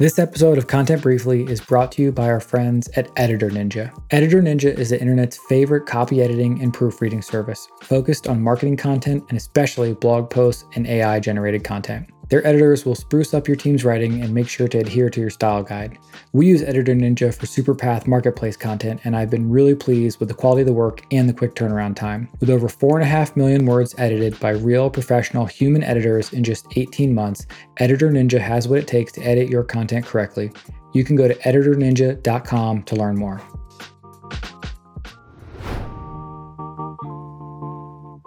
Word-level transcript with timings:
This 0.00 0.18
episode 0.18 0.56
of 0.56 0.66
Content 0.66 1.02
Briefly 1.02 1.42
is 1.42 1.60
brought 1.60 1.92
to 1.92 2.00
you 2.00 2.10
by 2.10 2.30
our 2.30 2.40
friends 2.40 2.88
at 2.96 3.10
Editor 3.16 3.50
Ninja. 3.50 3.92
Editor 4.10 4.40
Ninja 4.40 4.72
is 4.78 4.88
the 4.88 4.98
internet's 4.98 5.36
favorite 5.46 5.84
copy 5.84 6.22
editing 6.22 6.62
and 6.62 6.72
proofreading 6.72 7.20
service, 7.20 7.68
focused 7.82 8.26
on 8.26 8.40
marketing 8.40 8.78
content 8.78 9.22
and 9.28 9.36
especially 9.36 9.92
blog 9.92 10.30
posts 10.30 10.64
and 10.74 10.86
AI 10.86 11.20
generated 11.20 11.64
content. 11.64 12.08
Their 12.30 12.46
editors 12.46 12.86
will 12.86 12.94
spruce 12.94 13.34
up 13.34 13.48
your 13.48 13.56
team's 13.56 13.84
writing 13.84 14.22
and 14.22 14.32
make 14.32 14.48
sure 14.48 14.68
to 14.68 14.78
adhere 14.78 15.10
to 15.10 15.20
your 15.20 15.30
style 15.30 15.64
guide. 15.64 15.98
We 16.32 16.46
use 16.46 16.62
Editor 16.62 16.94
Ninja 16.94 17.34
for 17.34 17.46
Superpath 17.46 18.06
marketplace 18.06 18.56
content, 18.56 19.00
and 19.02 19.16
I've 19.16 19.30
been 19.30 19.50
really 19.50 19.74
pleased 19.74 20.20
with 20.20 20.28
the 20.28 20.34
quality 20.34 20.62
of 20.62 20.68
the 20.68 20.72
work 20.72 21.02
and 21.10 21.28
the 21.28 21.34
quick 21.34 21.56
turnaround 21.56 21.96
time. 21.96 22.28
With 22.38 22.48
over 22.48 22.68
4.5 22.68 23.34
million 23.34 23.66
words 23.66 23.96
edited 23.98 24.38
by 24.38 24.50
real 24.50 24.88
professional 24.90 25.44
human 25.44 25.82
editors 25.82 26.32
in 26.32 26.44
just 26.44 26.66
18 26.76 27.12
months, 27.12 27.48
Editor 27.78 28.10
Ninja 28.10 28.38
has 28.38 28.68
what 28.68 28.78
it 28.78 28.86
takes 28.86 29.10
to 29.12 29.22
edit 29.22 29.48
your 29.48 29.64
content 29.64 30.06
correctly. 30.06 30.52
You 30.92 31.02
can 31.02 31.16
go 31.16 31.26
to 31.26 31.34
editorninja.com 31.34 32.84
to 32.84 32.94
learn 32.94 33.16
more. 33.16 33.40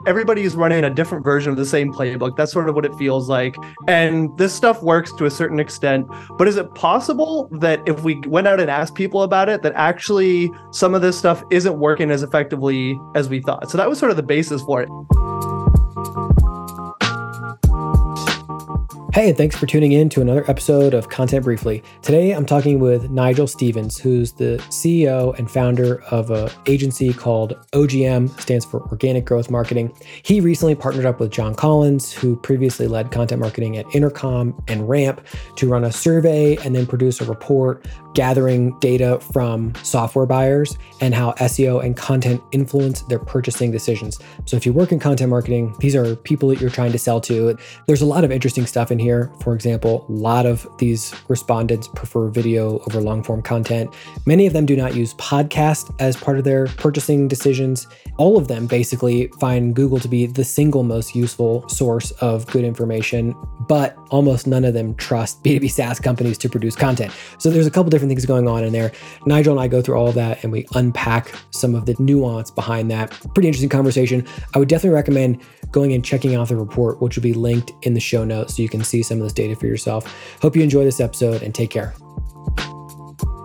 Everybody's 0.06 0.56
running 0.56 0.84
a 0.84 0.90
different 0.90 1.24
version 1.24 1.52
of 1.52 1.58
the 1.58 1.66
same 1.66 1.94
playbook. 1.94 2.36
That's 2.36 2.52
sort 2.52 2.70
of 2.70 2.76
what 2.76 2.86
it 2.86 2.94
feels 2.96 3.30
like. 3.30 3.56
And 3.88 4.36
this 4.38 4.54
stuff 4.54 4.82
works 4.84 5.12
to 5.14 5.26
a 5.26 5.32
certain 5.32 5.60
extent. 5.60 6.08
But 6.38 6.48
is 6.48 6.58
it 6.58 6.74
possible 6.76 7.50
that 7.52 7.82
if 7.88 8.04
we 8.04 8.20
went 8.28 8.48
out 8.48 8.60
and 8.60 8.70
asked 8.70 8.96
people 8.96 9.24
about 9.24 9.50
it, 9.50 9.62
that 9.64 9.74
actually 9.76 10.52
some 10.72 10.94
of 10.96 11.02
this 11.02 11.18
stuff 11.18 11.44
isn't 11.52 11.80
working 11.80 12.12
as 12.12 12.24
effectively 12.24 13.00
as 13.16 13.30
we 13.30 13.42
thought? 13.42 13.70
So 13.70 13.78
that 13.78 13.90
was 13.90 14.00
sort 14.00 14.12
of 14.12 14.18
the 14.18 14.24
basis 14.24 14.62
for 14.64 14.82
it. 14.82 14.90
Hey, 19.14 19.30
and 19.30 19.38
thanks 19.38 19.56
for 19.56 19.68
tuning 19.68 19.92
in 19.92 20.10
to 20.10 20.22
another 20.22 20.44
episode 20.50 20.96
of 20.96 21.10
Content 21.10 21.44
Briefly. 21.46 21.84
Today 22.02 22.32
I'm 22.32 22.48
talking 22.48 22.80
with 22.80 23.12
Nigel 23.12 23.46
Stevens, 23.46 24.00
who's 24.00 24.32
the 24.32 24.58
CEO 24.70 25.38
and 25.38 25.52
founder 25.52 26.02
of 26.06 26.32
an 26.32 26.50
agency 26.66 27.14
called 27.14 27.56
OGM, 27.74 28.42
stands 28.42 28.66
for 28.66 28.82
Organic 28.90 29.24
Growth 29.24 29.52
Marketing. 29.52 29.96
He 30.24 30.42
recently 30.42 30.74
partnered 30.74 31.06
up 31.06 31.20
with 31.20 31.30
John 31.30 31.54
Collins, 31.54 32.12
who 32.12 32.36
previously 32.38 32.88
led 32.88 33.12
content 33.12 33.40
marketing 33.40 33.78
at 33.78 33.86
Intercom 33.94 34.60
and 34.68 34.90
Ramp, 34.90 35.24
to 35.58 35.70
run 35.70 35.84
a 35.84 35.92
survey 35.92 36.58
and 36.66 36.76
then 36.76 36.88
produce 36.88 37.22
a 37.22 37.26
report 37.26 37.86
gathering 38.14 38.78
data 38.80 39.20
from 39.20 39.74
software 39.84 40.26
buyers 40.26 40.78
and 41.02 41.14
how 41.14 41.32
SEO 41.34 41.84
and 41.84 41.98
content 41.98 42.42
influence 42.52 43.02
their 43.04 43.20
purchasing 43.20 43.72
decisions. 43.72 44.20
So 44.46 44.58
if 44.58 44.66
you 44.66 44.74
work 44.74 44.92
in 44.92 45.00
content 45.00 45.30
marketing, 45.30 45.76
these 45.80 45.96
are 45.96 46.16
people 46.16 46.50
that 46.50 46.62
you're 46.62 46.70
trying 46.70 46.92
to 46.92 47.00
sell 47.00 47.20
to. 47.22 47.58
There's 47.88 48.02
a 48.02 48.06
lot 48.06 48.24
of 48.24 48.32
interesting 48.32 48.66
stuff 48.66 48.92
in 48.92 49.00
here. 49.00 49.32
For 49.42 49.54
example, 49.54 50.06
a 50.10 50.12
lot 50.12 50.46
of 50.46 50.68
these 50.78 51.14
respondents 51.28 51.88
prefer 51.88 52.30
video 52.30 52.80
over 52.80 53.02
long 53.02 53.24
form 53.24 53.42
content. 53.42 53.94
Many 54.26 54.46
of 54.46 54.54
them 54.54 54.66
do 54.66 54.76
not 54.76 54.96
use 54.96 55.14
podcast 55.16 55.94
as 56.00 56.16
part 56.16 56.38
of 56.38 56.44
their 56.44 56.68
purchasing 56.68 57.28
decisions. 57.28 57.88
All 58.18 58.38
of 58.38 58.48
them 58.48 58.68
basically 58.68 59.28
find 59.40 59.76
Google 59.76 60.00
to 60.00 60.08
be 60.08 60.26
the 60.26 60.44
single 60.44 60.84
most 60.84 61.16
useful 61.16 61.68
source 61.68 62.12
of 62.12 62.46
good 62.48 62.64
information, 62.64 63.36
but 63.68 63.98
almost 64.10 64.48
none 64.48 64.66
of 64.66 64.74
them 64.74 64.96
trust 64.96 65.44
B2B 65.44 65.72
SaaS 65.72 66.00
companies 66.00 66.38
to 66.40 66.50
produce 66.50 66.76
content. 66.76 67.12
So 67.38 67.50
there's 67.50 67.68
a 67.68 67.72
couple 67.72 67.90
different 67.90 68.03
things 68.10 68.26
going 68.26 68.48
on 68.48 68.64
in 68.64 68.74
there. 68.74 68.92
Nigel 69.26 69.54
and 69.54 69.62
I 69.62 69.68
go 69.68 69.82
through 69.82 69.96
all 69.96 70.08
of 70.08 70.16
that 70.16 70.44
and 70.44 70.52
we 70.52 70.66
unpack 70.76 71.34
some 71.52 71.76
of 71.76 71.86
the 71.86 71.96
nuance 72.00 72.52
behind 72.52 72.90
that. 72.92 73.12
Pretty 73.34 73.48
interesting 73.48 73.70
conversation. 73.70 74.26
I 74.54 74.60
would 74.60 74.70
definitely 74.70 74.96
recommend 74.96 75.42
going 75.72 75.94
and 75.94 76.04
checking 76.04 76.36
out 76.36 76.50
the 76.50 76.56
report, 76.56 77.02
which 77.02 77.16
will 77.16 77.24
be 77.24 77.34
linked 77.34 77.72
in 77.82 77.94
the 77.94 78.00
show 78.00 78.24
notes 78.24 78.56
so 78.56 78.62
you 78.62 78.70
can 78.70 78.84
see 78.84 79.04
some 79.04 79.18
of 79.18 79.24
this 79.24 79.34
data 79.34 79.56
for 79.56 79.68
yourself. 79.68 80.06
Hope 80.42 80.56
you 80.56 80.64
enjoy 80.64 80.84
this 80.84 81.00
episode 81.00 81.42
and 81.42 81.54
take 81.54 81.70
care. 81.70 81.94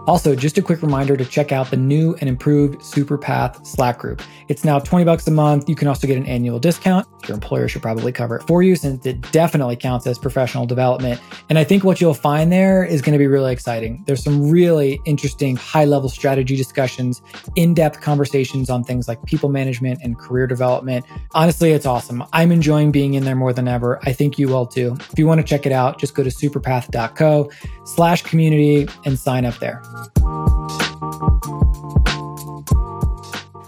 Also, 0.09 0.35
just 0.35 0.57
a 0.57 0.63
quick 0.63 0.81
reminder 0.81 1.19
to 1.19 1.25
check 1.27 1.53
out 1.53 1.71
the 1.71 1.77
new 1.77 2.15
and 2.21 2.31
improved 2.31 2.81
Superpath 2.81 3.67
Slack 3.67 3.99
group. 3.99 4.23
It's 4.49 4.65
now 4.65 4.79
20 4.79 5.05
bucks 5.05 5.29
a 5.29 5.31
month. 5.31 5.69
You 5.69 5.77
can 5.77 5.87
also 5.87 6.07
get 6.07 6.17
an 6.17 6.25
annual 6.25 6.59
discount. 6.59 7.07
Your 7.29 7.35
employer 7.35 7.69
should 7.69 7.83
probably 7.83 8.11
cover 8.11 8.37
it 8.37 8.47
for 8.47 8.63
you 8.63 8.75
since 8.75 9.05
it 9.05 9.21
definitely 9.33 9.77
counts 9.77 10.07
as 10.07 10.19
professional 10.19 10.65
development. 10.65 11.21
And 11.51 11.59
I 11.59 11.65
think 11.65 11.85
what 11.85 12.01
you'll 12.01 12.15
find 12.15 12.51
there 12.51 12.83
is 12.83 13.03
going 13.03 13.13
to 13.13 13.19
be 13.19 13.27
really 13.27 13.53
exciting. 13.53 14.03
There's 14.07 14.25
some 14.25 14.49
really 14.49 14.99
interesting 15.05 15.57
high 15.57 15.85
level 15.85 16.09
strategy 16.09 16.57
discussions, 16.57 17.21
in 17.55 17.75
depth 17.75 18.01
conversations 18.01 18.71
on 18.71 18.85
things 18.85 19.09
like 19.09 19.23
people 19.27 19.51
management 19.51 20.01
and 20.03 20.19
career 20.19 20.47
development. 20.47 21.05
Honestly, 21.33 21.73
it's 21.73 21.85
awesome. 21.85 22.25
I'm 22.33 22.51
enjoying 22.51 22.93
being 22.93 23.13
in 23.13 23.25
there 23.25 23.37
more 23.37 23.53
than 23.53 23.69
ever. 23.69 24.01
I 24.05 24.15
think 24.15 24.39
you 24.39 24.49
will 24.49 24.65
too. 24.65 24.97
If 25.13 25.19
you 25.19 25.27
want 25.27 25.43
to 25.43 25.47
check 25.47 25.67
it 25.67 25.73
out, 25.73 26.01
just 26.01 26.15
go 26.15 26.23
to 26.23 26.31
superpath.co 26.31 27.51
slash 27.85 28.23
community 28.23 28.89
and 29.05 29.19
sign 29.19 29.45
up 29.45 29.59
there. 29.59 29.83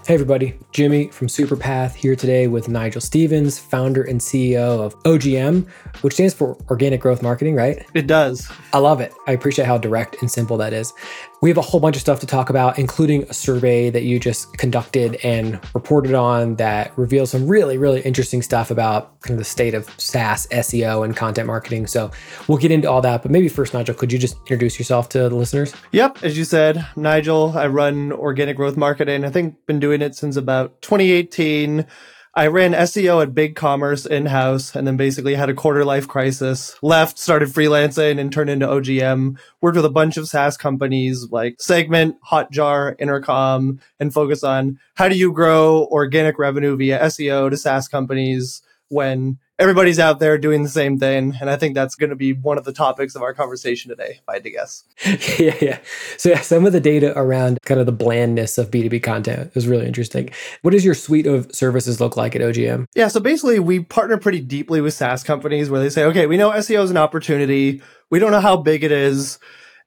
Hey, 0.07 0.15
everybody, 0.15 0.55
Jimmy 0.73 1.07
from 1.07 1.27
Superpath 1.27 1.93
here 1.95 2.17
today 2.17 2.47
with 2.47 2.67
Nigel 2.67 2.99
Stevens, 2.99 3.57
founder 3.57 4.03
and 4.03 4.19
CEO 4.19 4.79
of 4.79 4.97
OGM, 5.03 5.69
which 6.01 6.15
stands 6.15 6.33
for 6.33 6.57
Organic 6.69 6.99
Growth 6.99 7.21
Marketing, 7.21 7.55
right? 7.55 7.85
It 7.93 8.07
does. 8.07 8.51
I 8.73 8.79
love 8.79 8.99
it. 8.99 9.13
I 9.27 9.31
appreciate 9.31 9.65
how 9.65 9.77
direct 9.77 10.21
and 10.21 10.29
simple 10.29 10.57
that 10.57 10.73
is. 10.73 10.91
We 11.41 11.49
have 11.49 11.57
a 11.57 11.61
whole 11.61 11.79
bunch 11.79 11.95
of 11.95 12.01
stuff 12.01 12.19
to 12.19 12.27
talk 12.27 12.51
about, 12.51 12.77
including 12.77 13.23
a 13.23 13.33
survey 13.33 13.89
that 13.89 14.03
you 14.03 14.19
just 14.19 14.55
conducted 14.59 15.15
and 15.23 15.59
reported 15.73 16.13
on 16.13 16.57
that 16.57 16.95
reveals 16.99 17.31
some 17.31 17.47
really, 17.47 17.79
really 17.79 17.99
interesting 18.01 18.43
stuff 18.43 18.69
about 18.69 19.19
kind 19.21 19.33
of 19.33 19.39
the 19.39 19.43
state 19.43 19.73
of 19.73 19.89
SaaS, 19.97 20.45
SEO, 20.51 21.03
and 21.03 21.17
content 21.17 21.47
marketing. 21.47 21.87
So 21.87 22.11
we'll 22.47 22.59
get 22.59 22.69
into 22.69 22.87
all 22.87 23.01
that. 23.01 23.23
But 23.23 23.31
maybe 23.31 23.47
first, 23.49 23.73
Nigel, 23.73 23.95
could 23.95 24.13
you 24.13 24.19
just 24.19 24.37
introduce 24.41 24.77
yourself 24.77 25.09
to 25.09 25.29
the 25.29 25.35
listeners? 25.35 25.73
Yep. 25.93 26.19
As 26.21 26.37
you 26.37 26.43
said, 26.43 26.85
Nigel, 26.95 27.57
I 27.57 27.65
run 27.65 28.11
organic 28.11 28.55
growth 28.55 28.77
marketing. 28.77 29.25
I 29.25 29.31
think 29.31 29.65
been 29.65 29.79
doing 29.79 30.03
it 30.03 30.13
since 30.13 30.35
about 30.35 30.79
2018. 30.83 31.87
I 32.33 32.47
ran 32.47 32.71
SEO 32.71 33.21
at 33.21 33.33
BigCommerce 33.33 34.07
in 34.07 34.25
house 34.25 34.73
and 34.73 34.87
then 34.87 34.95
basically 34.95 35.35
had 35.35 35.49
a 35.49 35.53
quarter 35.53 35.83
life 35.83 36.07
crisis, 36.07 36.77
left, 36.81 37.19
started 37.19 37.49
freelancing 37.49 38.21
and 38.21 38.31
turned 38.31 38.49
into 38.49 38.67
OGM, 38.67 39.37
worked 39.59 39.75
with 39.75 39.83
a 39.83 39.89
bunch 39.89 40.15
of 40.15 40.29
SaaS 40.29 40.55
companies 40.55 41.27
like 41.29 41.57
Segment, 41.59 42.15
Hotjar, 42.21 42.95
Intercom, 42.99 43.81
and 43.99 44.13
focus 44.13 44.45
on 44.45 44.79
how 44.95 45.09
do 45.09 45.17
you 45.17 45.33
grow 45.33 45.89
organic 45.91 46.39
revenue 46.39 46.77
via 46.77 47.01
SEO 47.01 47.49
to 47.49 47.57
SaaS 47.57 47.89
companies 47.89 48.61
when 48.87 49.37
everybody's 49.61 49.99
out 49.99 50.19
there 50.19 50.39
doing 50.39 50.63
the 50.63 50.69
same 50.69 50.97
thing. 50.97 51.37
And 51.39 51.47
I 51.47 51.55
think 51.55 51.75
that's 51.75 51.93
going 51.93 52.09
to 52.09 52.15
be 52.15 52.33
one 52.33 52.57
of 52.57 52.65
the 52.65 52.73
topics 52.73 53.15
of 53.15 53.21
our 53.21 53.33
conversation 53.33 53.89
today, 53.89 54.17
if 54.17 54.27
I 54.27 54.33
had 54.33 54.43
to 54.43 54.49
guess. 54.49 54.83
yeah, 55.39 55.55
yeah. 55.61 55.79
So, 56.17 56.29
yeah, 56.29 56.41
some 56.41 56.65
of 56.65 56.73
the 56.73 56.79
data 56.79 57.13
around 57.15 57.59
kind 57.61 57.79
of 57.79 57.85
the 57.85 57.91
blandness 57.91 58.57
of 58.57 58.71
B2B 58.71 59.03
content 59.03 59.51
is 59.53 59.67
really 59.67 59.85
interesting. 59.85 60.31
What 60.63 60.71
does 60.71 60.83
your 60.83 60.95
suite 60.95 61.27
of 61.27 61.53
services 61.53 62.01
look 62.01 62.17
like 62.17 62.35
at 62.35 62.41
OGM? 62.41 62.87
Yeah, 62.95 63.07
so 63.07 63.19
basically, 63.19 63.59
we 63.59 63.81
partner 63.81 64.17
pretty 64.17 64.41
deeply 64.41 64.81
with 64.81 64.95
SaaS 64.95 65.23
companies 65.23 65.69
where 65.69 65.79
they 65.79 65.89
say, 65.89 66.05
okay, 66.05 66.25
we 66.25 66.37
know 66.37 66.49
SEO 66.49 66.83
is 66.83 66.89
an 66.89 66.97
opportunity, 66.97 67.83
we 68.09 68.17
don't 68.17 68.31
know 68.31 68.41
how 68.41 68.57
big 68.57 68.83
it 68.83 68.91
is 68.91 69.37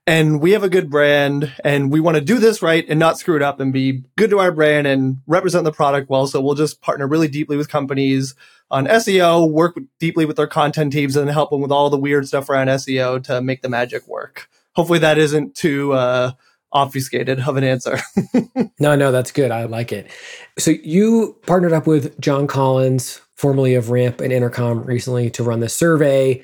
and 0.07 0.41
we 0.41 0.53
have 0.53 0.63
a 0.63 0.69
good 0.69 0.91
brand 0.91 1.53
and 1.65 1.91
we 1.91 2.01
want 2.01 2.17
to 2.17 2.21
do 2.21 2.39
this 2.39 2.61
right 2.61 2.85
and 2.89 2.99
not 2.99 3.19
screw 3.19 3.37
it 3.37 3.43
up 3.43 3.59
and 3.59 3.73
be 3.73 4.05
good 4.17 4.31
to 4.31 4.39
our 4.39 4.53
brand 4.53 4.87
and 4.87 5.23
represent 5.27 5.65
the 5.65 5.73
product 5.73 6.11
well. 6.11 6.27
So 6.27 6.41
we'll 6.41 6.55
just 6.55 6.83
partner 6.83 7.07
really 7.07 7.29
deeply 7.29 7.57
with 7.57 7.71
companies 7.71 8.35
on 8.71 8.87
SEO, 8.87 9.51
work 9.51 9.79
deeply 9.99 10.27
with 10.27 10.37
their 10.37 10.47
content 10.47 10.93
teams 10.93 11.17
and 11.17 11.31
help 11.31 11.51
them 11.51 11.61
with 11.61 11.73
all 11.73 11.89
the 11.89 11.99
weird 11.99 12.29
stuff 12.29 12.51
around 12.51 12.69
SEO 12.69 13.23
to 13.25 13.41
make 13.41 13.63
the 13.63 13.69
magic 13.69 14.07
work. 14.07 14.49
Hopefully 14.75 14.99
that 14.99 15.17
isn't 15.17 15.55
too, 15.55 15.93
uh, 15.93 16.33
obfuscated 16.73 17.41
of 17.41 17.57
an 17.57 17.65
answer. 17.65 18.01
no, 18.81 18.97
no, 18.97 19.13
that's 19.13 19.31
good. 19.31 19.53
I 19.53 19.65
like 19.65 19.93
it. 19.93 20.11
So 20.59 20.73
you 20.73 21.39
partnered 21.47 21.73
up 21.73 21.87
with 21.87 22.19
John 22.21 22.47
Collins, 22.49 23.21
formerly 23.37 23.75
of 23.75 23.91
Ramp 23.91 24.21
and 24.21 24.33
Intercom 24.33 24.83
recently 24.83 25.31
to 25.31 25.45
run 25.45 25.61
this 25.61 25.75
survey 25.75 26.43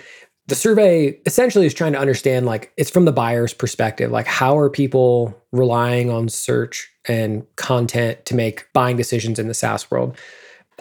the 0.50 0.56
survey 0.56 1.16
essentially 1.26 1.64
is 1.64 1.72
trying 1.72 1.92
to 1.92 1.98
understand 1.98 2.44
like 2.44 2.72
it's 2.76 2.90
from 2.90 3.04
the 3.04 3.12
buyer's 3.12 3.54
perspective 3.54 4.10
like 4.10 4.26
how 4.26 4.58
are 4.58 4.68
people 4.68 5.40
relying 5.52 6.10
on 6.10 6.28
search 6.28 6.90
and 7.06 7.46
content 7.54 8.24
to 8.24 8.34
make 8.34 8.66
buying 8.72 8.96
decisions 8.96 9.38
in 9.38 9.46
the 9.46 9.54
SaaS 9.54 9.88
world? 9.92 10.18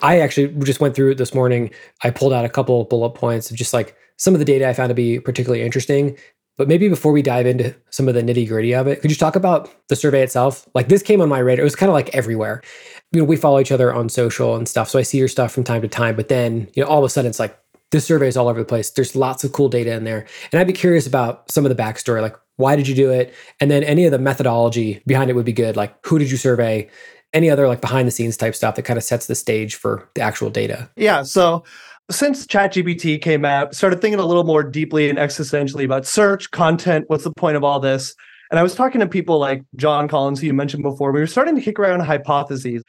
I 0.02 0.22
actually 0.22 0.48
just 0.64 0.80
went 0.80 0.96
through 0.96 1.12
it 1.12 1.18
this 1.20 1.36
morning. 1.36 1.70
I 2.04 2.10
pulled 2.10 2.34
out 2.34 2.46
a 2.46 2.50
couple 2.50 2.82
of 2.82 2.90
bullet 2.90 3.12
points 3.12 3.52
of 3.52 3.58
just 3.58 3.72
like 3.72 3.96
some 4.18 4.34
of 4.34 4.40
the 4.40 4.46
data 4.46 4.68
I 4.68 4.74
found 4.74 4.90
to 4.90 4.96
be 4.96 5.20
particularly 5.20 5.64
interesting. 5.64 6.18
But 6.58 6.68
maybe 6.68 6.90
before 6.90 7.12
we 7.12 7.22
dive 7.22 7.46
into 7.46 7.74
some 7.92 8.08
of 8.08 8.16
the 8.16 8.22
nitty 8.22 8.48
gritty 8.48 8.74
of 8.74 8.88
it 8.88 9.02
could 9.02 9.12
you 9.12 9.18
talk 9.18 9.36
about 9.36 9.70
the 9.88 9.96
survey 9.96 10.24
itself? 10.24 10.68
Like 10.74 10.90
this 10.90 11.04
came 11.04 11.22
on 11.22 11.30
my 11.30 11.40
radar. 11.40 11.62
It 11.62 11.64
was 11.64 11.76
kind 11.76 11.90
of 11.92 11.94
like 11.94 12.16
everywhere. 12.16 12.64
You 13.12 13.22
know 13.22 13.26
we 13.26 13.38
follow 13.38 13.60
each 13.60 13.72
other 13.72 13.94
on 13.94 14.10
social 14.10 14.56
and 14.56 14.68
stuff 14.68 14.90
so 14.90 14.98
I 14.98 15.04
see 15.04 15.20
your 15.20 15.28
stuff 15.28 15.52
from 15.52 15.64
time 15.64 15.84
to 15.84 15.88
time 15.88 16.16
but 16.16 16.28
then 16.28 16.70
you 16.74 16.84
know 16.84 16.90
all 16.90 17.00
of 17.00 17.06
a 17.06 17.10
sudden 17.10 17.30
it's 17.30 17.40
like 17.40 17.56
this 17.92 18.06
survey 18.06 18.28
is 18.28 18.38
all 18.38 18.48
over 18.48 18.60
the 18.60 18.66
place. 18.66 18.90
There's 18.90 19.16
lots 19.16 19.44
of 19.44 19.52
cool 19.52 19.70
data 19.70 19.94
in 19.94 20.04
there. 20.04 20.26
And 20.52 20.60
I'd 20.60 20.68
be 20.68 20.74
curious 20.74 21.08
about 21.08 21.50
some 21.52 21.66
of 21.66 21.76
the 21.76 21.82
backstory, 21.82 22.22
like 22.22 22.36
why 22.58 22.76
did 22.76 22.88
you 22.88 22.96
do 22.96 23.10
it? 23.10 23.34
And 23.60 23.72
then 23.72 23.84
any 23.84 24.06
of 24.06 24.12
the 24.12 24.20
methodology 24.20 25.02
behind 25.08 25.30
it 25.30 25.34
would 25.34 25.46
be 25.46 25.54
good. 25.54 25.76
Like 25.76 25.96
who 26.06 26.20
did 26.20 26.30
you 26.30 26.38
survey? 26.38 26.90
Any 27.34 27.50
other 27.50 27.68
like 27.68 27.82
behind 27.82 28.08
the 28.08 28.12
scenes 28.12 28.38
type 28.38 28.56
stuff 28.56 28.76
that 28.76 28.84
kind 28.84 28.98
of 28.98 29.04
sets 29.04 29.28
the 29.28 29.36
stage 29.36 29.76
for 29.76 30.10
the 30.16 30.22
actual 30.22 30.50
data. 30.50 30.90
Yeah. 30.96 31.24
So 31.24 31.64
since 32.12 32.46
ChatGPT 32.48 33.22
came 33.22 33.46
out, 33.46 33.76
started 33.76 34.02
thinking 34.02 34.20
a 34.20 34.26
little 34.26 34.44
more 34.44 34.64
deeply 34.64 35.10
and 35.10 35.20
existentially 35.20 35.86
about 35.86 36.06
search, 36.08 36.50
content, 36.52 37.06
what's 37.08 37.24
the 37.24 37.34
point 37.34 37.56
of 37.56 37.64
all 37.64 37.80
this? 37.80 38.16
And 38.50 38.60
I 38.60 38.64
was 38.64 38.74
talking 38.74 39.00
to 39.00 39.08
people 39.08 39.38
like 39.38 39.64
John 39.76 40.08
Collins, 40.08 40.40
who 40.40 40.48
you 40.48 40.54
mentioned 40.54 40.82
before. 40.82 41.12
We 41.12 41.20
were 41.20 41.28
starting 41.28 41.56
to 41.56 41.62
kick 41.62 41.78
around 41.78 42.00
hypotheses. 42.00 42.84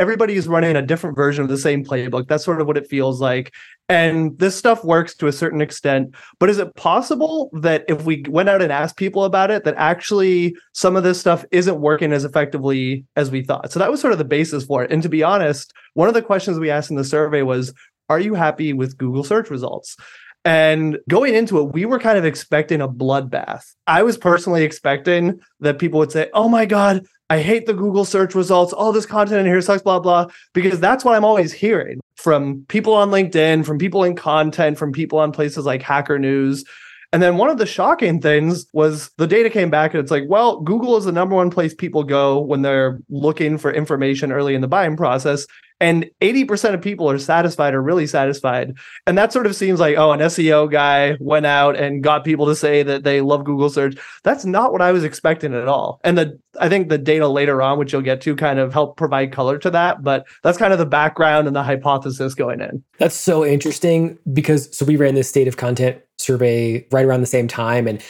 Everybody 0.00 0.34
is 0.34 0.48
running 0.48 0.76
a 0.76 0.82
different 0.82 1.14
version 1.14 1.42
of 1.44 1.50
the 1.50 1.58
same 1.58 1.84
playbook. 1.84 2.26
That's 2.26 2.42
sort 2.42 2.62
of 2.62 2.66
what 2.66 2.78
it 2.78 2.88
feels 2.88 3.20
like. 3.20 3.52
And 3.90 4.38
this 4.38 4.56
stuff 4.56 4.82
works 4.82 5.14
to 5.16 5.26
a 5.26 5.32
certain 5.32 5.60
extent. 5.60 6.14
But 6.38 6.48
is 6.48 6.56
it 6.56 6.74
possible 6.74 7.50
that 7.52 7.84
if 7.86 8.06
we 8.06 8.24
went 8.26 8.48
out 8.48 8.62
and 8.62 8.72
asked 8.72 8.96
people 8.96 9.24
about 9.24 9.50
it, 9.50 9.64
that 9.64 9.74
actually 9.76 10.56
some 10.72 10.96
of 10.96 11.02
this 11.02 11.20
stuff 11.20 11.44
isn't 11.50 11.82
working 11.82 12.14
as 12.14 12.24
effectively 12.24 13.04
as 13.14 13.30
we 13.30 13.42
thought? 13.42 13.72
So 13.72 13.78
that 13.78 13.90
was 13.90 14.00
sort 14.00 14.14
of 14.14 14.18
the 14.18 14.24
basis 14.24 14.64
for 14.64 14.82
it. 14.82 14.90
And 14.90 15.02
to 15.02 15.10
be 15.10 15.22
honest, 15.22 15.74
one 15.92 16.08
of 16.08 16.14
the 16.14 16.22
questions 16.22 16.58
we 16.58 16.70
asked 16.70 16.90
in 16.90 16.96
the 16.96 17.04
survey 17.04 17.42
was 17.42 17.74
Are 18.08 18.18
you 18.18 18.32
happy 18.32 18.72
with 18.72 18.96
Google 18.96 19.22
search 19.22 19.50
results? 19.50 19.98
And 20.46 20.98
going 21.10 21.34
into 21.34 21.58
it, 21.58 21.74
we 21.74 21.84
were 21.84 21.98
kind 21.98 22.16
of 22.16 22.24
expecting 22.24 22.80
a 22.80 22.88
bloodbath. 22.88 23.64
I 23.86 24.02
was 24.02 24.16
personally 24.16 24.64
expecting 24.64 25.40
that 25.60 25.78
people 25.78 25.98
would 25.98 26.12
say, 26.12 26.30
Oh 26.32 26.48
my 26.48 26.64
God, 26.64 27.04
I 27.30 27.40
hate 27.40 27.66
the 27.66 27.72
Google 27.72 28.04
search 28.04 28.34
results. 28.34 28.72
All 28.72 28.90
this 28.90 29.06
content 29.06 29.40
in 29.40 29.46
here 29.46 29.60
sucks, 29.60 29.82
blah, 29.82 30.00
blah, 30.00 30.26
because 30.52 30.80
that's 30.80 31.04
what 31.04 31.14
I'm 31.14 31.24
always 31.24 31.52
hearing 31.52 32.00
from 32.16 32.64
people 32.66 32.92
on 32.92 33.10
LinkedIn, 33.10 33.64
from 33.64 33.78
people 33.78 34.02
in 34.02 34.16
content, 34.16 34.76
from 34.76 34.90
people 34.90 35.20
on 35.20 35.30
places 35.30 35.64
like 35.64 35.80
Hacker 35.80 36.18
News. 36.18 36.64
And 37.12 37.22
then 37.22 37.36
one 37.36 37.48
of 37.48 37.58
the 37.58 37.66
shocking 37.66 38.20
things 38.20 38.66
was 38.72 39.10
the 39.16 39.28
data 39.28 39.48
came 39.48 39.70
back 39.70 39.94
and 39.94 40.02
it's 40.02 40.10
like, 40.10 40.24
well, 40.26 40.60
Google 40.60 40.96
is 40.96 41.04
the 41.04 41.12
number 41.12 41.36
one 41.36 41.50
place 41.50 41.72
people 41.72 42.02
go 42.02 42.40
when 42.40 42.62
they're 42.62 43.00
looking 43.08 43.58
for 43.58 43.72
information 43.72 44.32
early 44.32 44.54
in 44.54 44.60
the 44.60 44.68
buying 44.68 44.96
process 44.96 45.46
and 45.80 46.08
80% 46.20 46.74
of 46.74 46.82
people 46.82 47.10
are 47.10 47.18
satisfied 47.18 47.74
or 47.74 47.82
really 47.82 48.06
satisfied. 48.06 48.76
And 49.06 49.16
that 49.16 49.32
sort 49.32 49.46
of 49.46 49.56
seems 49.56 49.80
like 49.80 49.96
oh 49.96 50.12
an 50.12 50.20
seo 50.20 50.70
guy 50.70 51.16
went 51.20 51.46
out 51.46 51.76
and 51.76 52.02
got 52.02 52.24
people 52.24 52.46
to 52.46 52.54
say 52.54 52.82
that 52.82 53.04
they 53.04 53.20
love 53.20 53.44
google 53.44 53.70
search. 53.70 53.96
That's 54.22 54.44
not 54.44 54.72
what 54.72 54.82
i 54.82 54.92
was 54.92 55.04
expecting 55.04 55.54
at 55.54 55.68
all. 55.68 56.00
And 56.04 56.18
the 56.18 56.38
i 56.60 56.68
think 56.68 56.88
the 56.88 56.98
data 56.98 57.28
later 57.28 57.62
on 57.62 57.78
which 57.78 57.92
you'll 57.92 58.02
get 58.02 58.20
to 58.22 58.36
kind 58.36 58.58
of 58.58 58.72
help 58.72 58.96
provide 58.96 59.32
color 59.32 59.56
to 59.58 59.70
that 59.70 60.02
but 60.02 60.26
that's 60.42 60.58
kind 60.58 60.72
of 60.72 60.78
the 60.78 60.86
background 60.86 61.46
and 61.46 61.56
the 61.56 61.62
hypothesis 61.62 62.34
going 62.34 62.60
in. 62.60 62.82
That's 62.98 63.14
so 63.14 63.44
interesting 63.44 64.18
because 64.32 64.76
so 64.76 64.84
we 64.84 64.96
ran 64.96 65.14
this 65.14 65.28
state 65.28 65.48
of 65.48 65.56
content 65.56 66.00
survey 66.20 66.86
right 66.92 67.04
around 67.04 67.20
the 67.20 67.26
same 67.26 67.48
time 67.48 67.86
and 67.86 68.02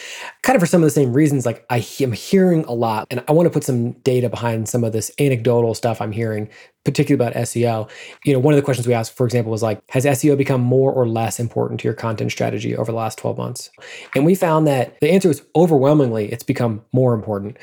kind 0.43 0.55
of 0.55 0.61
for 0.61 0.67
some 0.67 0.81
of 0.81 0.85
the 0.85 0.91
same 0.91 1.13
reasons 1.13 1.45
like 1.45 1.65
i 1.69 1.85
am 1.99 2.11
hearing 2.11 2.63
a 2.65 2.73
lot 2.73 3.07
and 3.09 3.23
i 3.27 3.31
want 3.31 3.45
to 3.45 3.49
put 3.49 3.63
some 3.63 3.91
data 4.03 4.29
behind 4.29 4.67
some 4.69 4.83
of 4.83 4.91
this 4.91 5.11
anecdotal 5.19 5.73
stuff 5.73 6.01
i'm 6.01 6.11
hearing 6.11 6.49
particularly 6.83 7.23
about 7.23 7.39
SEO, 7.43 7.89
you 8.25 8.33
know, 8.33 8.39
one 8.39 8.53
of 8.53 8.55
the 8.55 8.63
questions 8.63 8.87
we 8.87 8.93
asked, 8.93 9.15
for 9.15 9.25
example, 9.25 9.51
was 9.51 9.61
like, 9.61 9.81
has 9.89 10.05
SEO 10.05 10.37
become 10.37 10.61
more 10.61 10.91
or 10.91 11.07
less 11.07 11.39
important 11.39 11.79
to 11.79 11.87
your 11.87 11.93
content 11.93 12.31
strategy 12.31 12.75
over 12.75 12.91
the 12.91 12.97
last 12.97 13.17
12 13.19 13.37
months? 13.37 13.69
And 14.15 14.25
we 14.25 14.35
found 14.35 14.67
that 14.67 14.99
the 14.99 15.11
answer 15.11 15.27
was 15.27 15.43
overwhelmingly, 15.55 16.31
it's 16.31 16.43
become 16.43 16.83
more 16.91 17.13
important, 17.13 17.57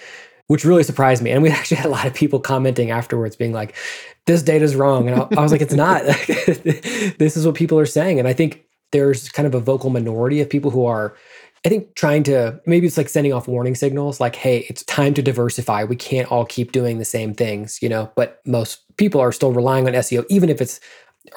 which 0.46 0.64
really 0.64 0.84
surprised 0.84 1.22
me. 1.22 1.30
And 1.30 1.42
we 1.42 1.50
actually 1.50 1.78
had 1.78 1.86
a 1.86 1.90
lot 1.90 2.06
of 2.06 2.14
people 2.14 2.38
commenting 2.38 2.90
afterwards, 2.90 3.34
being 3.34 3.52
like, 3.52 3.74
this 4.26 4.42
data 4.42 4.64
is 4.64 4.76
wrong. 4.76 5.08
And 5.08 5.20
I, 5.20 5.28
I 5.36 5.42
was 5.42 5.50
like, 5.50 5.62
it's 5.62 5.74
not. 5.74 6.02
this 7.18 7.36
is 7.36 7.46
what 7.46 7.56
people 7.56 7.78
are 7.78 7.86
saying. 7.86 8.18
And 8.18 8.28
I 8.28 8.34
think 8.34 8.67
there's 8.92 9.28
kind 9.28 9.46
of 9.46 9.54
a 9.54 9.60
vocal 9.60 9.90
minority 9.90 10.40
of 10.40 10.48
people 10.48 10.70
who 10.70 10.86
are 10.86 11.16
I 11.64 11.68
think 11.68 11.94
trying 11.96 12.22
to 12.24 12.60
maybe 12.66 12.86
it's 12.86 12.96
like 12.96 13.08
sending 13.08 13.32
off 13.32 13.48
warning 13.48 13.74
signals 13.74 14.20
like, 14.20 14.36
hey, 14.36 14.64
it's 14.68 14.84
time 14.84 15.12
to 15.14 15.22
diversify. 15.22 15.84
We 15.84 15.96
can't 15.96 16.30
all 16.30 16.46
keep 16.46 16.72
doing 16.72 16.98
the 16.98 17.04
same 17.04 17.34
things, 17.34 17.82
you 17.82 17.88
know, 17.88 18.12
but 18.14 18.40
most 18.46 18.84
people 18.96 19.20
are 19.20 19.32
still 19.32 19.52
relying 19.52 19.86
on 19.88 19.94
SEO, 19.94 20.24
even 20.28 20.50
if 20.50 20.60
it's 20.60 20.80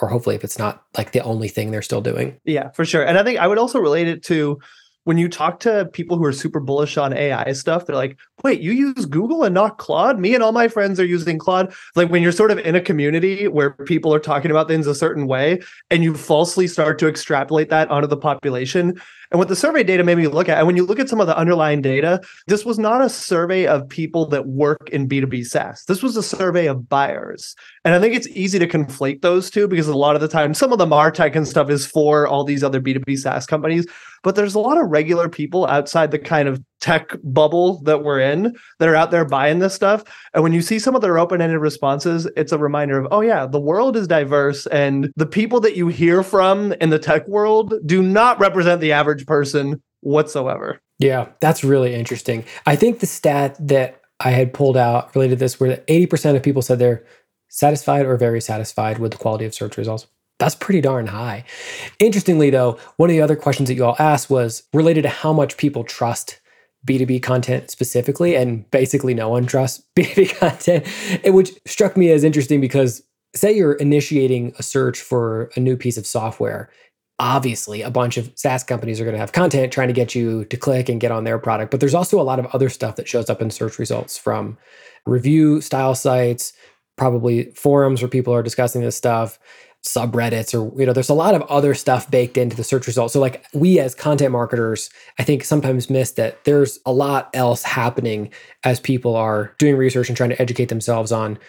or 0.01 0.07
hopefully 0.07 0.35
if 0.35 0.43
it's 0.43 0.59
not 0.59 0.83
like 0.97 1.11
the 1.11 1.21
only 1.21 1.47
thing 1.47 1.71
they're 1.71 1.81
still 1.81 2.01
doing. 2.01 2.39
Yeah, 2.45 2.69
for 2.69 2.85
sure. 2.85 3.03
And 3.03 3.17
I 3.17 3.23
think 3.23 3.39
I 3.39 3.47
would 3.47 3.57
also 3.57 3.79
relate 3.79 4.07
it 4.07 4.23
to 4.25 4.59
when 5.03 5.17
you 5.17 5.27
talk 5.27 5.59
to 5.61 5.89
people 5.93 6.17
who 6.17 6.25
are 6.25 6.33
super 6.33 6.59
bullish 6.59 6.97
on 6.97 7.13
AI 7.13 7.53
stuff, 7.53 7.85
they're 7.85 7.95
like, 7.95 8.17
wait, 8.43 8.61
you 8.61 8.71
use 8.71 9.05
Google 9.05 9.43
and 9.43 9.53
not 9.53 9.77
Claude? 9.77 10.19
Me 10.19 10.33
and 10.35 10.43
all 10.43 10.51
my 10.51 10.67
friends 10.67 10.99
are 10.99 11.05
using 11.05 11.37
Claude. 11.37 11.73
Like 11.95 12.09
when 12.09 12.21
you're 12.21 12.31
sort 12.31 12.51
of 12.51 12.59
in 12.59 12.75
a 12.75 12.81
community 12.81 13.47
where 13.47 13.71
people 13.71 14.13
are 14.13 14.19
talking 14.19 14.51
about 14.51 14.67
things 14.67 14.87
a 14.87 14.95
certain 14.95 15.27
way 15.27 15.59
and 15.89 16.03
you 16.03 16.15
falsely 16.15 16.67
start 16.67 16.99
to 16.99 17.07
extrapolate 17.07 17.69
that 17.69 17.89
onto 17.89 18.07
the 18.07 18.17
population, 18.17 19.01
and 19.31 19.39
what 19.39 19.47
the 19.47 19.55
survey 19.55 19.83
data 19.83 20.03
made 20.03 20.17
me 20.17 20.27
look 20.27 20.49
at, 20.49 20.57
and 20.57 20.67
when 20.67 20.75
you 20.75 20.85
look 20.85 20.99
at 20.99 21.07
some 21.07 21.21
of 21.21 21.27
the 21.27 21.37
underlying 21.37 21.81
data, 21.81 22.19
this 22.47 22.65
was 22.65 22.77
not 22.77 23.01
a 23.01 23.09
survey 23.09 23.65
of 23.65 23.87
people 23.87 24.25
that 24.27 24.47
work 24.47 24.89
in 24.91 25.07
B2B 25.07 25.45
SaaS. 25.45 25.85
This 25.85 26.03
was 26.03 26.17
a 26.17 26.23
survey 26.23 26.67
of 26.67 26.89
buyers. 26.89 27.55
And 27.85 27.95
I 27.95 27.99
think 27.99 28.13
it's 28.13 28.27
easy 28.27 28.59
to 28.59 28.67
conflate 28.67 29.21
those 29.21 29.49
two 29.49 29.67
because 29.67 29.87
a 29.87 29.95
lot 29.95 30.15
of 30.15 30.21
the 30.21 30.27
time, 30.27 30.53
some 30.53 30.73
of 30.73 30.79
the 30.79 30.85
MarTech 30.85 31.35
and 31.35 31.47
stuff 31.47 31.69
is 31.69 31.85
for 31.85 32.27
all 32.27 32.43
these 32.43 32.63
other 32.63 32.81
B2B 32.81 33.17
SaaS 33.17 33.45
companies. 33.45 33.87
But 34.23 34.35
there's 34.35 34.53
a 34.53 34.59
lot 34.59 34.77
of 34.77 34.89
regular 34.89 35.29
people 35.29 35.65
outside 35.65 36.11
the 36.11 36.19
kind 36.19 36.47
of 36.47 36.61
tech 36.79 37.15
bubble 37.23 37.81
that 37.83 38.03
we're 38.03 38.19
in 38.19 38.55
that 38.79 38.89
are 38.89 38.95
out 38.95 39.11
there 39.11 39.25
buying 39.25 39.59
this 39.59 39.73
stuff. 39.73 40.03
And 40.33 40.43
when 40.43 40.53
you 40.53 40.61
see 40.61 40.79
some 40.79 40.95
of 40.95 41.01
their 41.01 41.17
open 41.17 41.41
ended 41.41 41.59
responses, 41.59 42.27
it's 42.35 42.51
a 42.51 42.57
reminder 42.57 42.99
of, 42.99 43.07
oh, 43.11 43.21
yeah, 43.21 43.45
the 43.47 43.59
world 43.59 43.95
is 43.95 44.07
diverse. 44.07 44.67
And 44.67 45.11
the 45.15 45.25
people 45.25 45.59
that 45.61 45.75
you 45.75 45.87
hear 45.87 46.21
from 46.21 46.73
in 46.73 46.89
the 46.89 46.99
tech 46.99 47.27
world 47.27 47.73
do 47.85 48.03
not 48.03 48.39
represent 48.39 48.81
the 48.81 48.91
average 48.91 49.20
person 49.25 49.81
whatsoever. 50.01 50.81
Yeah, 50.99 51.29
that's 51.39 51.63
really 51.63 51.95
interesting. 51.95 52.45
I 52.65 52.75
think 52.75 52.99
the 52.99 53.07
stat 53.07 53.55
that 53.59 54.01
I 54.19 54.31
had 54.31 54.53
pulled 54.53 54.77
out 54.77 55.15
related 55.15 55.35
to 55.35 55.39
this 55.39 55.59
where 55.59 55.77
80% 55.77 56.35
of 56.35 56.43
people 56.43 56.61
said 56.61 56.79
they're 56.79 57.03
satisfied 57.49 58.05
or 58.05 58.15
very 58.17 58.39
satisfied 58.39 58.99
with 58.99 59.11
the 59.11 59.17
quality 59.17 59.45
of 59.45 59.53
search 59.53 59.77
results. 59.77 60.07
That's 60.39 60.55
pretty 60.55 60.81
darn 60.81 61.07
high. 61.07 61.43
Interestingly, 61.99 62.49
though, 62.49 62.79
one 62.97 63.09
of 63.09 63.13
the 63.13 63.21
other 63.21 63.35
questions 63.35 63.69
that 63.69 63.75
you 63.75 63.85
all 63.85 63.95
asked 63.99 64.29
was 64.29 64.63
related 64.73 65.03
to 65.03 65.09
how 65.09 65.33
much 65.33 65.57
people 65.57 65.83
trust 65.83 66.39
B2B 66.85 67.21
content 67.21 67.69
specifically, 67.69 68.35
and 68.35 68.69
basically 68.71 69.13
no 69.13 69.29
one 69.29 69.45
trusts 69.45 69.83
B2B 69.95 70.37
content, 70.37 70.87
which 71.33 71.51
struck 71.67 71.95
me 71.95 72.11
as 72.11 72.23
interesting 72.23 72.59
because 72.59 73.03
say 73.35 73.55
you're 73.55 73.73
initiating 73.73 74.53
a 74.57 74.63
search 74.63 74.99
for 74.99 75.51
a 75.55 75.59
new 75.59 75.77
piece 75.77 75.97
of 75.97 76.05
software. 76.05 76.69
Obviously, 77.21 77.83
a 77.83 77.91
bunch 77.91 78.17
of 78.17 78.31
SaaS 78.33 78.63
companies 78.63 78.99
are 78.99 79.03
going 79.03 79.13
to 79.13 79.19
have 79.19 79.31
content 79.31 79.71
trying 79.71 79.89
to 79.89 79.93
get 79.93 80.15
you 80.15 80.43
to 80.45 80.57
click 80.57 80.89
and 80.89 80.99
get 80.99 81.11
on 81.11 81.23
their 81.23 81.37
product, 81.37 81.69
but 81.69 81.79
there's 81.79 81.93
also 81.93 82.19
a 82.19 82.23
lot 82.23 82.39
of 82.39 82.47
other 82.47 82.67
stuff 82.67 82.95
that 82.95 83.07
shows 83.07 83.29
up 83.29 83.43
in 83.43 83.51
search 83.51 83.77
results 83.77 84.17
from 84.17 84.57
review 85.05 85.61
style 85.61 85.93
sites, 85.93 86.51
probably 86.97 87.51
forums 87.51 88.01
where 88.01 88.09
people 88.09 88.33
are 88.33 88.41
discussing 88.41 88.81
this 88.81 88.97
stuff 88.97 89.37
subreddits 89.85 90.53
or 90.53 90.79
you 90.79 90.85
know 90.85 90.93
there's 90.93 91.09
a 91.09 91.13
lot 91.13 91.33
of 91.33 91.41
other 91.43 91.73
stuff 91.73 92.09
baked 92.11 92.37
into 92.37 92.55
the 92.55 92.63
search 92.63 92.85
results. 92.85 93.13
So 93.13 93.19
like 93.19 93.43
we 93.53 93.79
as 93.79 93.95
content 93.95 94.31
marketers 94.31 94.91
i 95.17 95.23
think 95.23 95.43
sometimes 95.43 95.89
miss 95.89 96.11
that 96.11 96.43
there's 96.43 96.79
a 96.85 96.93
lot 96.93 97.31
else 97.33 97.63
happening 97.63 98.31
as 98.63 98.79
people 98.79 99.15
are 99.15 99.55
doing 99.57 99.75
research 99.75 100.07
and 100.07 100.15
trying 100.15 100.29
to 100.29 100.41
educate 100.41 100.69
themselves 100.69 101.11
on 101.11 101.39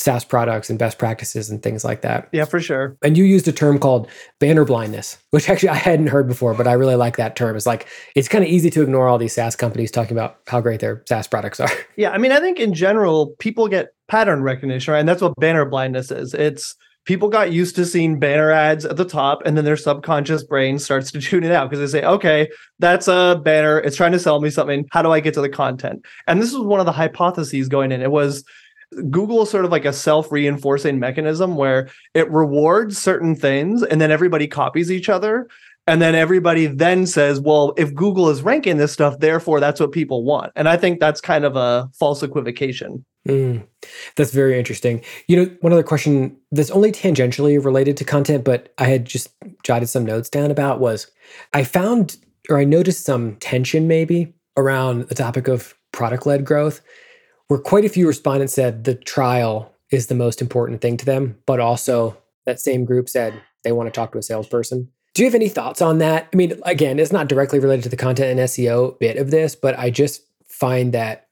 SaaS 0.00 0.24
products 0.24 0.70
and 0.70 0.78
best 0.78 0.98
practices 0.98 1.50
and 1.50 1.62
things 1.62 1.84
like 1.84 2.00
that. 2.00 2.28
Yeah, 2.32 2.46
for 2.46 2.58
sure. 2.58 2.96
And 3.02 3.18
you 3.18 3.24
used 3.24 3.46
a 3.48 3.52
term 3.52 3.78
called 3.78 4.08
banner 4.38 4.64
blindness, 4.64 5.18
which 5.30 5.48
actually 5.48 5.68
I 5.68 5.74
hadn't 5.74 6.08
heard 6.08 6.26
before, 6.26 6.54
but 6.54 6.66
I 6.66 6.72
really 6.72 6.96
like 6.96 7.16
that 7.18 7.36
term. 7.36 7.54
It's 7.56 7.66
like 7.66 7.86
it's 8.16 8.28
kind 8.28 8.42
of 8.42 8.50
easy 8.50 8.70
to 8.70 8.82
ignore 8.82 9.08
all 9.08 9.18
these 9.18 9.34
SaaS 9.34 9.56
companies 9.56 9.90
talking 9.90 10.16
about 10.16 10.38
how 10.46 10.60
great 10.60 10.80
their 10.80 11.02
SaaS 11.06 11.26
products 11.26 11.60
are. 11.60 11.70
Yeah, 11.96 12.12
I 12.12 12.18
mean, 12.18 12.32
I 12.32 12.40
think 12.40 12.58
in 12.58 12.72
general, 12.72 13.34
people 13.40 13.68
get 13.68 13.88
pattern 14.08 14.42
recognition, 14.42 14.92
right? 14.92 15.00
And 15.00 15.08
that's 15.08 15.20
what 15.20 15.34
banner 15.36 15.66
blindness 15.66 16.10
is. 16.10 16.32
It's 16.32 16.74
people 17.04 17.28
got 17.28 17.52
used 17.52 17.76
to 17.76 17.84
seeing 17.84 18.18
banner 18.18 18.50
ads 18.50 18.84
at 18.84 18.96
the 18.96 19.04
top 19.04 19.42
and 19.44 19.56
then 19.56 19.64
their 19.64 19.76
subconscious 19.76 20.44
brain 20.44 20.78
starts 20.78 21.10
to 21.10 21.20
tune 21.20 21.44
it 21.44 21.52
out 21.52 21.68
because 21.68 21.92
they 21.92 21.98
say 21.98 22.06
okay 22.06 22.48
that's 22.78 23.08
a 23.08 23.40
banner 23.44 23.78
it's 23.78 23.96
trying 23.96 24.12
to 24.12 24.18
sell 24.18 24.40
me 24.40 24.50
something 24.50 24.86
how 24.92 25.02
do 25.02 25.10
i 25.10 25.20
get 25.20 25.34
to 25.34 25.40
the 25.40 25.48
content 25.48 26.04
and 26.26 26.40
this 26.40 26.52
was 26.52 26.62
one 26.62 26.80
of 26.80 26.86
the 26.86 26.92
hypotheses 26.92 27.68
going 27.68 27.92
in 27.92 28.02
it 28.02 28.10
was 28.10 28.44
Google 29.10 29.42
is 29.42 29.50
sort 29.50 29.64
of 29.64 29.70
like 29.70 29.84
a 29.84 29.92
self-reinforcing 29.92 30.98
mechanism 30.98 31.56
where 31.56 31.88
it 32.14 32.30
rewards 32.30 32.98
certain 32.98 33.36
things 33.36 33.82
and 33.82 34.00
then 34.00 34.10
everybody 34.10 34.48
copies 34.48 34.90
each 34.90 35.08
other 35.08 35.48
and 35.86 36.00
then 36.00 36.14
everybody 36.14 36.66
then 36.66 37.06
says, 37.06 37.40
well, 37.40 37.72
if 37.76 37.94
Google 37.94 38.28
is 38.30 38.42
ranking 38.42 38.76
this 38.76 38.92
stuff, 38.92 39.18
therefore 39.18 39.60
that's 39.60 39.80
what 39.80 39.92
people 39.92 40.24
want. 40.24 40.52
And 40.54 40.68
I 40.68 40.76
think 40.76 41.00
that's 41.00 41.20
kind 41.20 41.44
of 41.44 41.56
a 41.56 41.88
false 41.98 42.22
equivocation. 42.22 43.04
Mm, 43.28 43.66
that's 44.16 44.32
very 44.32 44.58
interesting. 44.58 45.02
You 45.26 45.36
know, 45.36 45.56
one 45.60 45.72
other 45.72 45.82
question 45.82 46.36
that's 46.52 46.70
only 46.70 46.92
tangentially 46.92 47.62
related 47.62 47.96
to 47.98 48.04
content, 48.04 48.44
but 48.44 48.72
I 48.78 48.84
had 48.84 49.04
just 49.04 49.30
jotted 49.62 49.88
some 49.88 50.04
notes 50.04 50.28
down 50.28 50.50
about 50.50 50.80
was 50.80 51.10
I 51.52 51.64
found 51.64 52.16
or 52.48 52.58
I 52.58 52.64
noticed 52.64 53.04
some 53.04 53.36
tension 53.36 53.88
maybe 53.88 54.32
around 54.56 55.08
the 55.08 55.14
topic 55.14 55.48
of 55.48 55.74
product 55.92 56.26
led 56.26 56.44
growth, 56.44 56.80
where 57.50 57.58
quite 57.58 57.84
a 57.84 57.88
few 57.88 58.06
respondents 58.06 58.54
said 58.54 58.84
the 58.84 58.94
trial 58.94 59.74
is 59.90 60.06
the 60.06 60.14
most 60.14 60.40
important 60.40 60.80
thing 60.80 60.96
to 60.96 61.04
them, 61.04 61.36
but 61.46 61.58
also 61.58 62.16
that 62.46 62.60
same 62.60 62.84
group 62.84 63.08
said 63.08 63.34
they 63.64 63.72
want 63.72 63.88
to 63.88 63.90
talk 63.90 64.12
to 64.12 64.18
a 64.18 64.22
salesperson. 64.22 64.88
Do 65.14 65.22
you 65.22 65.26
have 65.26 65.34
any 65.34 65.48
thoughts 65.48 65.82
on 65.82 65.98
that? 65.98 66.28
I 66.32 66.36
mean, 66.36 66.60
again, 66.64 67.00
it's 67.00 67.10
not 67.10 67.28
directly 67.28 67.58
related 67.58 67.82
to 67.82 67.88
the 67.88 67.96
content 67.96 68.38
and 68.38 68.48
SEO 68.48 68.96
bit 69.00 69.16
of 69.16 69.32
this, 69.32 69.56
but 69.56 69.76
I 69.76 69.90
just 69.90 70.22
find 70.46 70.94
that 70.94 71.26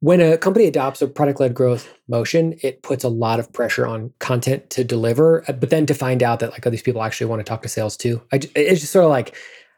When 0.00 0.20
a 0.20 0.36
company 0.36 0.66
adopts 0.66 1.00
a 1.00 1.06
product 1.06 1.40
led 1.40 1.54
growth 1.54 1.90
motion, 2.08 2.58
it 2.62 2.82
puts 2.82 3.04
a 3.04 3.08
lot 3.08 3.40
of 3.40 3.50
pressure 3.50 3.86
on 3.86 4.12
content 4.18 4.68
to 4.68 4.84
deliver, 4.84 5.48
uh, 5.48 5.52
but 5.52 5.70
then 5.70 5.86
to 5.86 5.94
find 5.94 6.22
out 6.22 6.40
that 6.40 6.50
like, 6.50 6.66
oh, 6.66 6.68
these 6.68 6.82
people 6.82 7.02
actually 7.02 7.28
want 7.28 7.40
to 7.40 7.44
talk 7.44 7.62
to 7.62 7.70
sales 7.70 7.96
too. 7.96 8.20
I, 8.30 8.40
it's 8.54 8.80
just 8.82 8.92
sort 8.92 9.06
of 9.06 9.10
like, 9.10 9.34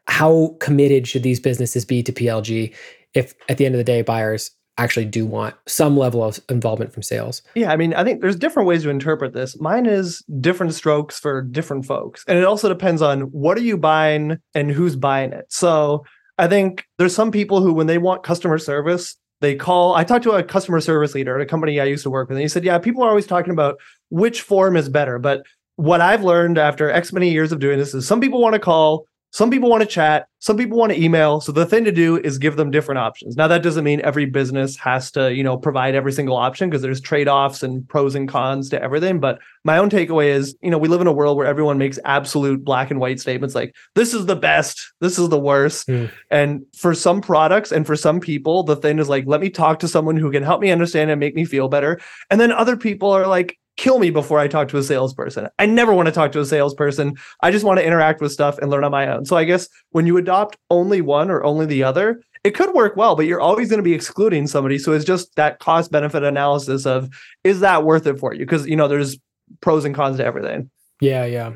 how 0.08 0.56
committed 0.58 1.06
should 1.06 1.22
these 1.22 1.38
businesses 1.38 1.84
be 1.84 2.02
to 2.02 2.12
PLG 2.12 2.74
if 3.14 3.34
at 3.48 3.58
the 3.58 3.66
end 3.66 3.76
of 3.76 3.78
the 3.78 3.84
day 3.84 4.02
buyers 4.02 4.50
actually 4.78 5.06
do 5.06 5.24
want 5.24 5.54
some 5.66 5.96
level 5.96 6.22
of 6.22 6.40
involvement 6.48 6.92
from 6.92 7.02
sales. 7.02 7.42
Yeah, 7.54 7.72
I 7.72 7.76
mean, 7.76 7.94
I 7.94 8.04
think 8.04 8.20
there's 8.20 8.36
different 8.36 8.68
ways 8.68 8.82
to 8.82 8.90
interpret 8.90 9.32
this. 9.32 9.58
Mine 9.60 9.86
is 9.86 10.22
different 10.40 10.74
strokes 10.74 11.18
for 11.18 11.42
different 11.42 11.86
folks. 11.86 12.24
And 12.28 12.38
it 12.38 12.44
also 12.44 12.68
depends 12.68 13.00
on 13.02 13.22
what 13.22 13.56
are 13.56 13.62
you 13.62 13.78
buying 13.78 14.38
and 14.54 14.70
who's 14.70 14.96
buying 14.96 15.32
it. 15.32 15.46
So, 15.48 16.04
I 16.38 16.48
think 16.48 16.84
there's 16.98 17.14
some 17.14 17.30
people 17.30 17.62
who 17.62 17.72
when 17.72 17.86
they 17.86 17.98
want 17.98 18.22
customer 18.22 18.58
service, 18.58 19.16
they 19.40 19.54
call 19.54 19.94
I 19.94 20.04
talked 20.04 20.24
to 20.24 20.32
a 20.32 20.42
customer 20.42 20.80
service 20.80 21.14
leader 21.14 21.36
at 21.36 21.42
a 21.42 21.46
company 21.46 21.80
I 21.80 21.84
used 21.84 22.02
to 22.02 22.10
work 22.10 22.28
with 22.28 22.36
and 22.36 22.42
he 22.42 22.48
said, 22.48 22.64
"Yeah, 22.64 22.78
people 22.78 23.02
are 23.02 23.08
always 23.08 23.26
talking 23.26 23.52
about 23.52 23.76
which 24.10 24.42
form 24.42 24.76
is 24.76 24.88
better, 24.88 25.18
but 25.18 25.42
what 25.76 26.00
I've 26.00 26.24
learned 26.24 26.58
after 26.58 26.90
X 26.90 27.12
many 27.12 27.30
years 27.30 27.52
of 27.52 27.58
doing 27.58 27.78
this 27.78 27.94
is 27.94 28.06
some 28.06 28.20
people 28.20 28.40
want 28.40 28.54
to 28.54 28.58
call, 28.58 29.06
some 29.36 29.50
people 29.50 29.68
want 29.68 29.82
to 29.82 29.86
chat, 29.86 30.28
some 30.38 30.56
people 30.56 30.78
want 30.78 30.92
to 30.92 30.98
email. 30.98 31.42
So 31.42 31.52
the 31.52 31.66
thing 31.66 31.84
to 31.84 31.92
do 31.92 32.16
is 32.16 32.38
give 32.38 32.56
them 32.56 32.70
different 32.70 33.00
options. 33.00 33.36
Now 33.36 33.46
that 33.48 33.62
doesn't 33.62 33.84
mean 33.84 34.00
every 34.00 34.24
business 34.24 34.78
has 34.78 35.10
to, 35.10 35.30
you 35.34 35.44
know, 35.44 35.58
provide 35.58 35.94
every 35.94 36.12
single 36.12 36.38
option 36.38 36.70
because 36.70 36.80
there's 36.80 37.02
trade-offs 37.02 37.62
and 37.62 37.86
pros 37.86 38.14
and 38.14 38.26
cons 38.26 38.70
to 38.70 38.82
everything, 38.82 39.20
but 39.20 39.38
my 39.62 39.76
own 39.76 39.90
takeaway 39.90 40.28
is, 40.28 40.56
you 40.62 40.70
know, 40.70 40.78
we 40.78 40.88
live 40.88 41.02
in 41.02 41.06
a 41.06 41.12
world 41.12 41.36
where 41.36 41.46
everyone 41.46 41.76
makes 41.76 41.98
absolute 42.06 42.64
black 42.64 42.90
and 42.90 42.98
white 42.98 43.20
statements 43.20 43.54
like 43.54 43.76
this 43.94 44.14
is 44.14 44.24
the 44.24 44.36
best, 44.36 44.94
this 45.00 45.18
is 45.18 45.28
the 45.28 45.38
worst. 45.38 45.86
Mm. 45.86 46.10
And 46.30 46.64
for 46.74 46.94
some 46.94 47.20
products 47.20 47.72
and 47.72 47.86
for 47.86 47.94
some 47.94 48.20
people, 48.20 48.62
the 48.62 48.76
thing 48.76 48.98
is 48.98 49.10
like 49.10 49.24
let 49.26 49.42
me 49.42 49.50
talk 49.50 49.80
to 49.80 49.88
someone 49.88 50.16
who 50.16 50.32
can 50.32 50.44
help 50.44 50.62
me 50.62 50.70
understand 50.70 51.10
and 51.10 51.20
make 51.20 51.34
me 51.34 51.44
feel 51.44 51.68
better. 51.68 52.00
And 52.30 52.40
then 52.40 52.52
other 52.52 52.78
people 52.78 53.10
are 53.10 53.26
like 53.26 53.58
kill 53.76 53.98
me 53.98 54.10
before 54.10 54.38
I 54.38 54.48
talk 54.48 54.68
to 54.68 54.78
a 54.78 54.82
salesperson. 54.82 55.48
I 55.58 55.66
never 55.66 55.92
want 55.92 56.06
to 56.06 56.12
talk 56.12 56.32
to 56.32 56.40
a 56.40 56.46
salesperson. 56.46 57.14
I 57.42 57.50
just 57.50 57.64
want 57.64 57.78
to 57.78 57.86
interact 57.86 58.20
with 58.20 58.32
stuff 58.32 58.58
and 58.58 58.70
learn 58.70 58.84
on 58.84 58.90
my 58.90 59.08
own. 59.08 59.24
So 59.24 59.36
I 59.36 59.44
guess 59.44 59.68
when 59.90 60.06
you 60.06 60.16
adopt 60.16 60.56
only 60.70 61.00
one 61.00 61.30
or 61.30 61.44
only 61.44 61.66
the 61.66 61.82
other, 61.84 62.22
it 62.44 62.54
could 62.54 62.74
work 62.74 62.96
well, 62.96 63.16
but 63.16 63.26
you're 63.26 63.40
always 63.40 63.68
going 63.68 63.78
to 63.78 63.84
be 63.84 63.92
excluding 63.92 64.46
somebody. 64.46 64.78
So 64.78 64.92
it's 64.92 65.04
just 65.04 65.34
that 65.36 65.58
cost 65.58 65.90
benefit 65.90 66.22
analysis 66.22 66.86
of 66.86 67.10
is 67.44 67.60
that 67.60 67.84
worth 67.84 68.06
it 68.06 68.18
for 68.18 68.32
you? 68.32 68.40
Because 68.40 68.66
you 68.66 68.76
know 68.76 68.88
there's 68.88 69.18
pros 69.60 69.84
and 69.84 69.94
cons 69.94 70.18
to 70.18 70.24
everything. 70.24 70.70
Yeah, 71.00 71.26
yeah. 71.26 71.52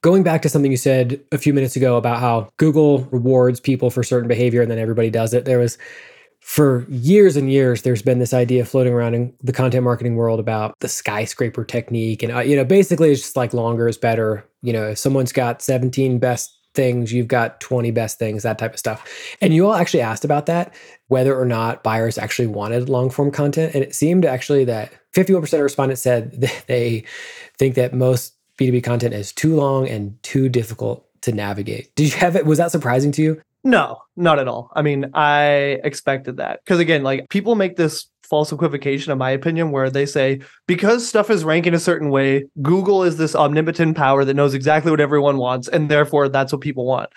Going 0.00 0.24
back 0.24 0.42
to 0.42 0.48
something 0.48 0.70
you 0.70 0.76
said 0.76 1.20
a 1.30 1.38
few 1.38 1.54
minutes 1.54 1.76
ago 1.76 1.96
about 1.96 2.18
how 2.18 2.50
Google 2.56 3.04
rewards 3.12 3.60
people 3.60 3.90
for 3.90 4.02
certain 4.02 4.26
behavior 4.26 4.60
and 4.60 4.70
then 4.70 4.78
everybody 4.78 5.08
does 5.08 5.32
it. 5.34 5.44
There 5.44 5.60
was 5.60 5.78
for 6.42 6.84
years 6.88 7.36
and 7.36 7.50
years 7.50 7.82
there's 7.82 8.02
been 8.02 8.18
this 8.18 8.34
idea 8.34 8.64
floating 8.64 8.92
around 8.92 9.14
in 9.14 9.32
the 9.42 9.52
content 9.52 9.84
marketing 9.84 10.16
world 10.16 10.40
about 10.40 10.74
the 10.80 10.88
skyscraper 10.88 11.64
technique. 11.64 12.22
And 12.22 12.32
uh, 12.32 12.40
you 12.40 12.56
know 12.56 12.64
basically 12.64 13.12
it's 13.12 13.22
just 13.22 13.36
like 13.36 13.54
longer 13.54 13.88
is 13.88 13.96
better. 13.96 14.44
You 14.60 14.72
know 14.72 14.88
if 14.88 14.98
someone's 14.98 15.32
got 15.32 15.62
17 15.62 16.18
best 16.18 16.58
things 16.74 17.12
you've 17.12 17.28
got 17.28 17.60
20 17.60 17.90
best 17.90 18.18
things 18.18 18.42
that 18.42 18.58
type 18.58 18.72
of 18.72 18.78
stuff. 18.78 19.08
And 19.40 19.54
you 19.54 19.66
all 19.66 19.74
actually 19.74 20.00
asked 20.00 20.24
about 20.24 20.46
that 20.46 20.74
whether 21.08 21.38
or 21.38 21.44
not 21.44 21.84
buyers 21.84 22.18
actually 22.18 22.48
wanted 22.48 22.88
long 22.88 23.08
form 23.08 23.30
content. 23.30 23.74
And 23.74 23.84
it 23.84 23.94
seemed 23.94 24.24
actually 24.24 24.64
that 24.64 24.92
51% 25.14 25.52
of 25.54 25.60
respondents 25.60 26.02
said 26.02 26.40
they 26.66 27.04
think 27.56 27.76
that 27.76 27.94
most 27.94 28.34
b2b 28.58 28.82
content 28.82 29.14
is 29.14 29.32
too 29.32 29.54
long 29.54 29.88
and 29.88 30.20
too 30.24 30.48
difficult 30.48 31.06
to 31.22 31.30
navigate. 31.30 31.94
Did 31.94 32.12
you 32.12 32.18
have 32.18 32.34
it 32.34 32.46
was 32.46 32.58
that 32.58 32.72
surprising 32.72 33.12
to 33.12 33.22
you 33.22 33.42
no, 33.64 33.98
not 34.16 34.38
at 34.38 34.48
all. 34.48 34.70
I 34.74 34.82
mean, 34.82 35.10
I 35.14 35.80
expected 35.84 36.38
that 36.38 36.60
because 36.64 36.80
again, 36.80 37.02
like 37.02 37.28
people 37.28 37.54
make 37.54 37.76
this 37.76 38.06
false 38.28 38.50
equivocation, 38.50 39.12
in 39.12 39.18
my 39.18 39.30
opinion, 39.30 39.70
where 39.70 39.90
they 39.90 40.06
say 40.06 40.40
because 40.66 41.06
stuff 41.06 41.30
is 41.30 41.44
ranking 41.44 41.74
a 41.74 41.78
certain 41.78 42.10
way, 42.10 42.46
Google 42.62 43.02
is 43.02 43.18
this 43.18 43.36
omnipotent 43.36 43.96
power 43.96 44.24
that 44.24 44.34
knows 44.34 44.54
exactly 44.54 44.90
what 44.90 45.00
everyone 45.00 45.36
wants, 45.36 45.68
and 45.68 45.90
therefore 45.90 46.28
that's 46.28 46.52
what 46.52 46.60
people 46.62 46.86
want. 46.86 47.10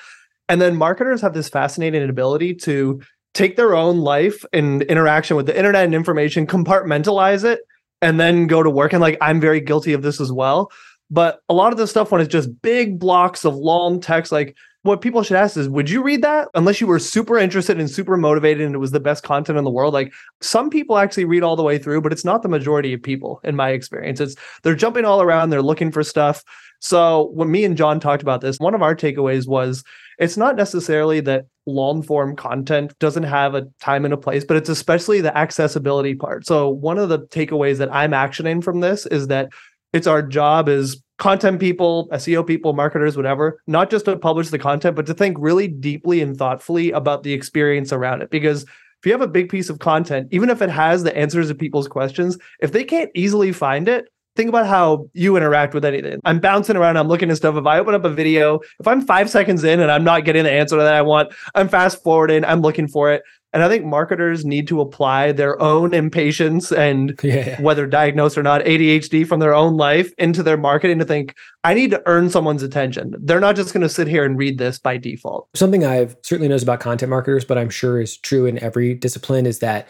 And 0.48 0.62
then 0.62 0.75
marketers 0.75 1.22
have 1.22 1.34
this 1.34 1.50
fascinating 1.50 2.08
ability 2.08 2.56
to 2.56 3.02
take 3.34 3.56
their 3.56 3.75
own 3.75 3.98
life 3.98 4.46
and 4.54 4.84
interaction 4.84 5.36
with 5.36 5.46
the 5.48 5.58
internet 5.58 5.86
and 5.86 5.96
information, 5.96 6.46
compartmentalize 6.46 7.44
it, 7.44 7.62
and 8.02 8.20
then 8.20 8.46
go 8.48 8.62
to 8.62 8.70
work. 8.70 8.94
And 8.94 9.02
like 9.02 9.18
I'm 9.22 9.42
very 9.42 9.62
guilty 9.62 9.94
of 9.94 10.04
this 10.04 10.22
as 10.22 10.32
well. 10.32 10.72
But 11.10 11.40
a 11.50 11.54
lot 11.54 11.72
of 11.72 11.78
the 11.78 11.88
stuff 11.88 12.12
when 12.12 12.22
it's 12.22 12.32
just 12.32 12.62
big 12.62 13.00
blocks 13.00 13.46
of 13.46 13.56
long 13.56 14.00
text, 14.00 14.32
like 14.32 14.56
what 14.86 15.01
people 15.01 15.24
should 15.24 15.36
ask 15.36 15.58
is 15.58 15.68
would 15.68 15.89
you 15.89 16.04
read 16.04 16.22
that? 16.22 16.48
Unless 16.54 16.80
you 16.80 16.86
were 16.86 17.00
super 17.00 17.39
interested 17.39 17.80
and 17.80 17.89
super 17.89 18.18
motivated 18.18 18.68
and 18.68 18.75
it 18.75 18.77
was 18.77 18.92
the 18.92 19.00
best 19.00 19.24
content 19.24 19.58
in 19.58 19.63
the 19.63 19.72
world. 19.72 19.96
Like 19.96 20.13
some 20.42 20.70
people 20.70 21.00
actually 21.00 21.25
read 21.25 21.42
all 21.42 21.56
the 21.56 21.63
way 21.63 21.80
through 21.80 22.01
but 22.01 22.12
it's 22.12 22.24
not 22.24 22.44
the 22.44 22.50
majority 22.50 22.94
of 22.94 23.01
people 23.01 23.42
in 23.44 23.56
my 23.56 23.72
experience. 23.72 24.20
It's 24.20 24.36
they're 24.62 24.75
jumping 24.75 25.04
all 25.04 25.24
around 25.24 25.50
they're 25.50 25.63
looking 25.63 25.92
for 25.92 26.04
stuff. 26.04 26.44
So 26.82 27.32
when 27.34 27.50
me 27.50 27.65
and 27.65 27.75
john 27.75 28.00
talked 28.00 28.22
about 28.22 28.42
this 28.42 28.60
one 28.60 28.75
of 28.75 28.84
our 28.84 28.96
takeaways 28.96 29.48
was 29.48 29.84
it's 30.20 30.38
not 30.38 30.56
necessarily 30.56 31.20
that 31.22 31.46
long 31.65 32.04
form 32.04 32.36
content 32.36 32.98
doesn't 33.00 33.24
have 33.24 33.56
a 33.56 33.65
time 33.80 34.06
and 34.06 34.13
a 34.13 34.18
place 34.18 34.46
but 34.46 34.56
it's 34.56 34.70
especially 34.70 35.20
the 35.20 35.36
accessibility 35.36 36.13
part. 36.13 36.46
So 36.46 36.70
one 36.70 37.00
of 37.00 37.10
the 37.10 37.20
takeaways 37.20 37.77
that 37.77 37.92
i'm 37.92 38.12
actioning 38.12 38.63
from 38.63 38.82
this 38.82 39.08
is 39.08 39.27
that 39.27 39.50
it's 39.94 40.06
our 40.06 40.22
job 40.22 40.70
as 40.70 41.01
content 41.18 41.60
people, 41.60 42.10
SEO 42.12 42.46
people, 42.46 42.74
marketers, 42.74 43.16
whatever, 43.16 43.62
not 43.68 43.90
just 43.90 44.06
to 44.06 44.18
publish 44.18 44.50
the 44.50 44.60
content, 44.60 44.96
but 44.96 45.06
to 45.06 45.14
think 45.14 45.38
really 45.40 45.68
deeply 45.68 46.22
and 46.22 46.38
thoughtfully 46.38 46.92
about 46.92 47.24
the 47.24 47.34
experience 47.34 47.94
around 47.94 48.22
it. 48.22 48.30
Because 48.30 48.64
if 48.64 49.06
you 49.06 49.12
have 49.12 49.22
a 49.22 49.28
big 49.28 49.50
piece 49.50 49.70
of 49.70 49.80
content, 49.80 50.28
even 50.32 50.50
if 50.50 50.62
it 50.62 50.70
has 50.70 51.04
the 51.04 51.16
answers 51.16 51.48
to 51.48 51.56
people's 51.56 51.88
questions, 51.88 52.38
if 52.60 52.72
they 52.72 52.84
can't 52.84 53.12
easily 53.14 53.52
find 53.52 53.88
it, 53.88 54.10
think 54.36 54.50
about 54.50 54.68
how 54.68 55.10
you 55.14 55.38
interact 55.38 55.74
with 55.74 55.86
anything. 55.86 56.20
I'm 56.26 56.40
bouncing 56.40 56.76
around, 56.76 56.98
I'm 56.98 57.08
looking 57.08 57.32
at 57.32 57.38
stuff. 57.38 57.56
If 57.56 57.66
I 57.66 57.80
open 57.80 57.96
up 57.96 58.04
a 58.04 58.10
video, 58.10 58.60
if 58.80 58.88
I'm 58.88 59.02
five 59.02 59.30
seconds 59.30 59.64
in 59.64 59.80
and 59.80 59.92
I'm 59.92 60.04
not 60.04 60.26
getting 60.26 60.44
the 60.44 60.52
answer 60.52 60.76
that 60.78 60.94
I 60.94 61.02
want, 61.02 61.34
I'm 61.54 61.70
fast 61.70 62.04
forwarding, 62.04 62.44
I'm 62.44 62.62
looking 62.62 62.88
for 62.88 63.12
it. 63.14 63.24
And 63.56 63.64
I 63.64 63.70
think 63.70 63.86
marketers 63.86 64.44
need 64.44 64.68
to 64.68 64.82
apply 64.82 65.32
their 65.32 65.60
own 65.62 65.94
impatience 65.94 66.74
and 66.74 67.18
yeah. 67.24 67.60
whether 67.62 67.88
diagnosed 67.88 68.38
or 68.38 68.44
not 68.44 68.60
ADHD 68.66 69.26
from 69.26 69.40
their 69.40 69.56
own 69.56 69.78
life 69.78 70.14
into 70.18 70.44
their 70.44 70.58
marketing 70.58 71.00
to 71.00 71.06
think, 71.06 71.36
I 71.64 71.74
need 71.74 71.90
to 71.92 72.04
earn 72.06 72.30
someone's 72.30 72.64
attention. 72.64 73.16
They're 73.18 73.40
not 73.40 73.56
just 73.56 73.72
going 73.72 73.82
to 73.84 73.88
sit 73.88 74.10
here 74.10 74.26
and 74.26 74.38
read 74.38 74.58
this 74.58 74.78
by 74.78 74.98
default. 74.98 75.48
Something 75.56 75.86
I've 75.86 76.18
certainly 76.22 76.50
knows 76.50 76.64
about 76.64 76.82
content 76.82 77.10
marketers, 77.10 77.46
but 77.46 77.58
I'm 77.58 77.70
sure 77.70 78.02
is 78.02 78.18
true 78.18 78.46
in 78.46 78.62
every 78.62 78.94
discipline 78.94 79.46
is 79.46 79.60
that 79.60 79.88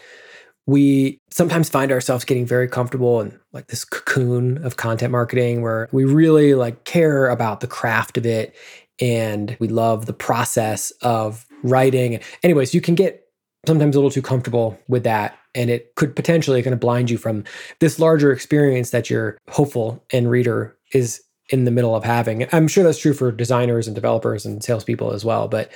we 0.66 1.20
sometimes 1.32 1.68
find 1.68 1.90
ourselves 1.90 2.24
getting 2.24 2.46
very 2.46 2.68
comfortable 2.68 3.20
in 3.20 3.36
like 3.52 3.66
this 3.66 3.84
cocoon 3.84 4.64
of 4.64 4.76
content 4.76 5.10
marketing 5.10 5.62
where 5.62 5.88
we 5.90 6.04
really 6.04 6.54
like 6.54 6.84
care 6.84 7.28
about 7.28 7.58
the 7.58 7.66
craft 7.66 8.16
of 8.16 8.26
it 8.26 8.54
and 9.00 9.56
we 9.58 9.66
love 9.66 10.06
the 10.06 10.12
process 10.12 10.92
of 11.02 11.46
writing. 11.64 12.20
Anyways, 12.44 12.72
you 12.72 12.80
can 12.80 12.94
get 12.94 13.25
sometimes 13.66 13.96
a 13.96 13.98
little 13.98 14.10
too 14.10 14.22
comfortable 14.22 14.78
with 14.88 15.04
that 15.04 15.38
and 15.56 15.70
it 15.70 15.94
could 15.94 16.14
potentially 16.14 16.62
kind 16.62 16.74
of 16.74 16.80
blind 16.80 17.10
you 17.10 17.18
from 17.18 17.42
this 17.80 17.98
larger 17.98 18.30
experience 18.30 18.90
that 18.90 19.10
your 19.10 19.38
hopeful 19.48 20.04
and 20.12 20.30
reader 20.30 20.76
is 20.92 21.22
in 21.50 21.64
the 21.64 21.70
middle 21.70 21.94
of 21.96 22.04
having. 22.04 22.46
I'm 22.52 22.68
sure 22.68 22.84
that's 22.84 22.98
true 22.98 23.14
for 23.14 23.32
designers 23.32 23.86
and 23.86 23.94
developers 23.94 24.44
and 24.44 24.62
salespeople 24.62 25.12
as 25.12 25.24
well. 25.24 25.48
But 25.48 25.72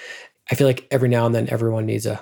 I 0.50 0.54
feel 0.54 0.66
like 0.66 0.86
every 0.90 1.08
now 1.08 1.26
and 1.26 1.34
then 1.34 1.48
everyone 1.48 1.86
needs 1.86 2.06
a, 2.06 2.20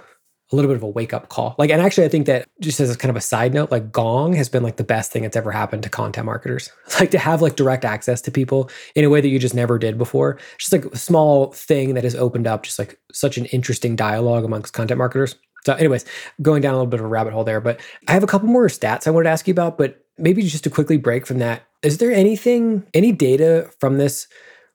a 0.52 0.56
little 0.56 0.68
bit 0.68 0.76
of 0.76 0.82
a 0.82 0.88
wake 0.88 1.14
up 1.14 1.30
call. 1.30 1.54
Like, 1.58 1.70
and 1.70 1.80
actually, 1.80 2.04
I 2.04 2.08
think 2.08 2.26
that 2.26 2.46
just 2.60 2.78
as 2.78 2.94
kind 2.96 3.10
of 3.10 3.16
a 3.16 3.22
side 3.22 3.54
note, 3.54 3.70
like 3.70 3.90
Gong 3.90 4.34
has 4.34 4.48
been 4.48 4.62
like 4.62 4.76
the 4.76 4.84
best 4.84 5.10
thing 5.10 5.22
that's 5.22 5.36
ever 5.36 5.50
happened 5.50 5.82
to 5.82 5.88
content 5.88 6.26
marketers. 6.26 6.70
Like 7.00 7.12
to 7.12 7.18
have 7.18 7.40
like 7.40 7.54
direct 7.54 7.84
access 7.84 8.20
to 8.22 8.32
people 8.32 8.70
in 8.96 9.04
a 9.04 9.08
way 9.08 9.20
that 9.20 9.28
you 9.28 9.38
just 9.38 9.54
never 9.54 9.78
did 9.78 9.98
before. 9.98 10.38
Just 10.58 10.72
like 10.72 10.84
a 10.86 10.96
small 10.96 11.52
thing 11.52 11.94
that 11.94 12.02
has 12.02 12.16
opened 12.16 12.48
up 12.48 12.64
just 12.64 12.78
like 12.78 12.98
such 13.12 13.38
an 13.38 13.46
interesting 13.46 13.94
dialogue 13.94 14.44
amongst 14.44 14.72
content 14.72 14.98
marketers. 14.98 15.36
So, 15.64 15.74
anyways, 15.74 16.04
going 16.40 16.62
down 16.62 16.74
a 16.74 16.76
little 16.76 16.90
bit 16.90 17.00
of 17.00 17.06
a 17.06 17.08
rabbit 17.08 17.32
hole 17.32 17.44
there, 17.44 17.60
but 17.60 17.80
I 18.06 18.12
have 18.12 18.22
a 18.22 18.28
couple 18.28 18.48
more 18.48 18.66
stats 18.68 19.06
I 19.06 19.10
wanted 19.10 19.24
to 19.24 19.30
ask 19.30 19.46
you 19.46 19.52
about, 19.52 19.76
but 19.78 20.04
maybe 20.16 20.42
just 20.42 20.64
to 20.64 20.70
quickly 20.70 20.96
break 20.96 21.26
from 21.26 21.38
that, 21.38 21.62
is 21.82 21.98
there 21.98 22.12
anything, 22.12 22.86
any 22.94 23.12
data 23.12 23.70
from 23.78 23.98
this 23.98 24.26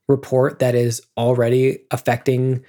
report 0.08 0.60
that 0.60 0.76
is 0.76 1.02
already 1.18 1.80
affecting 1.92 2.64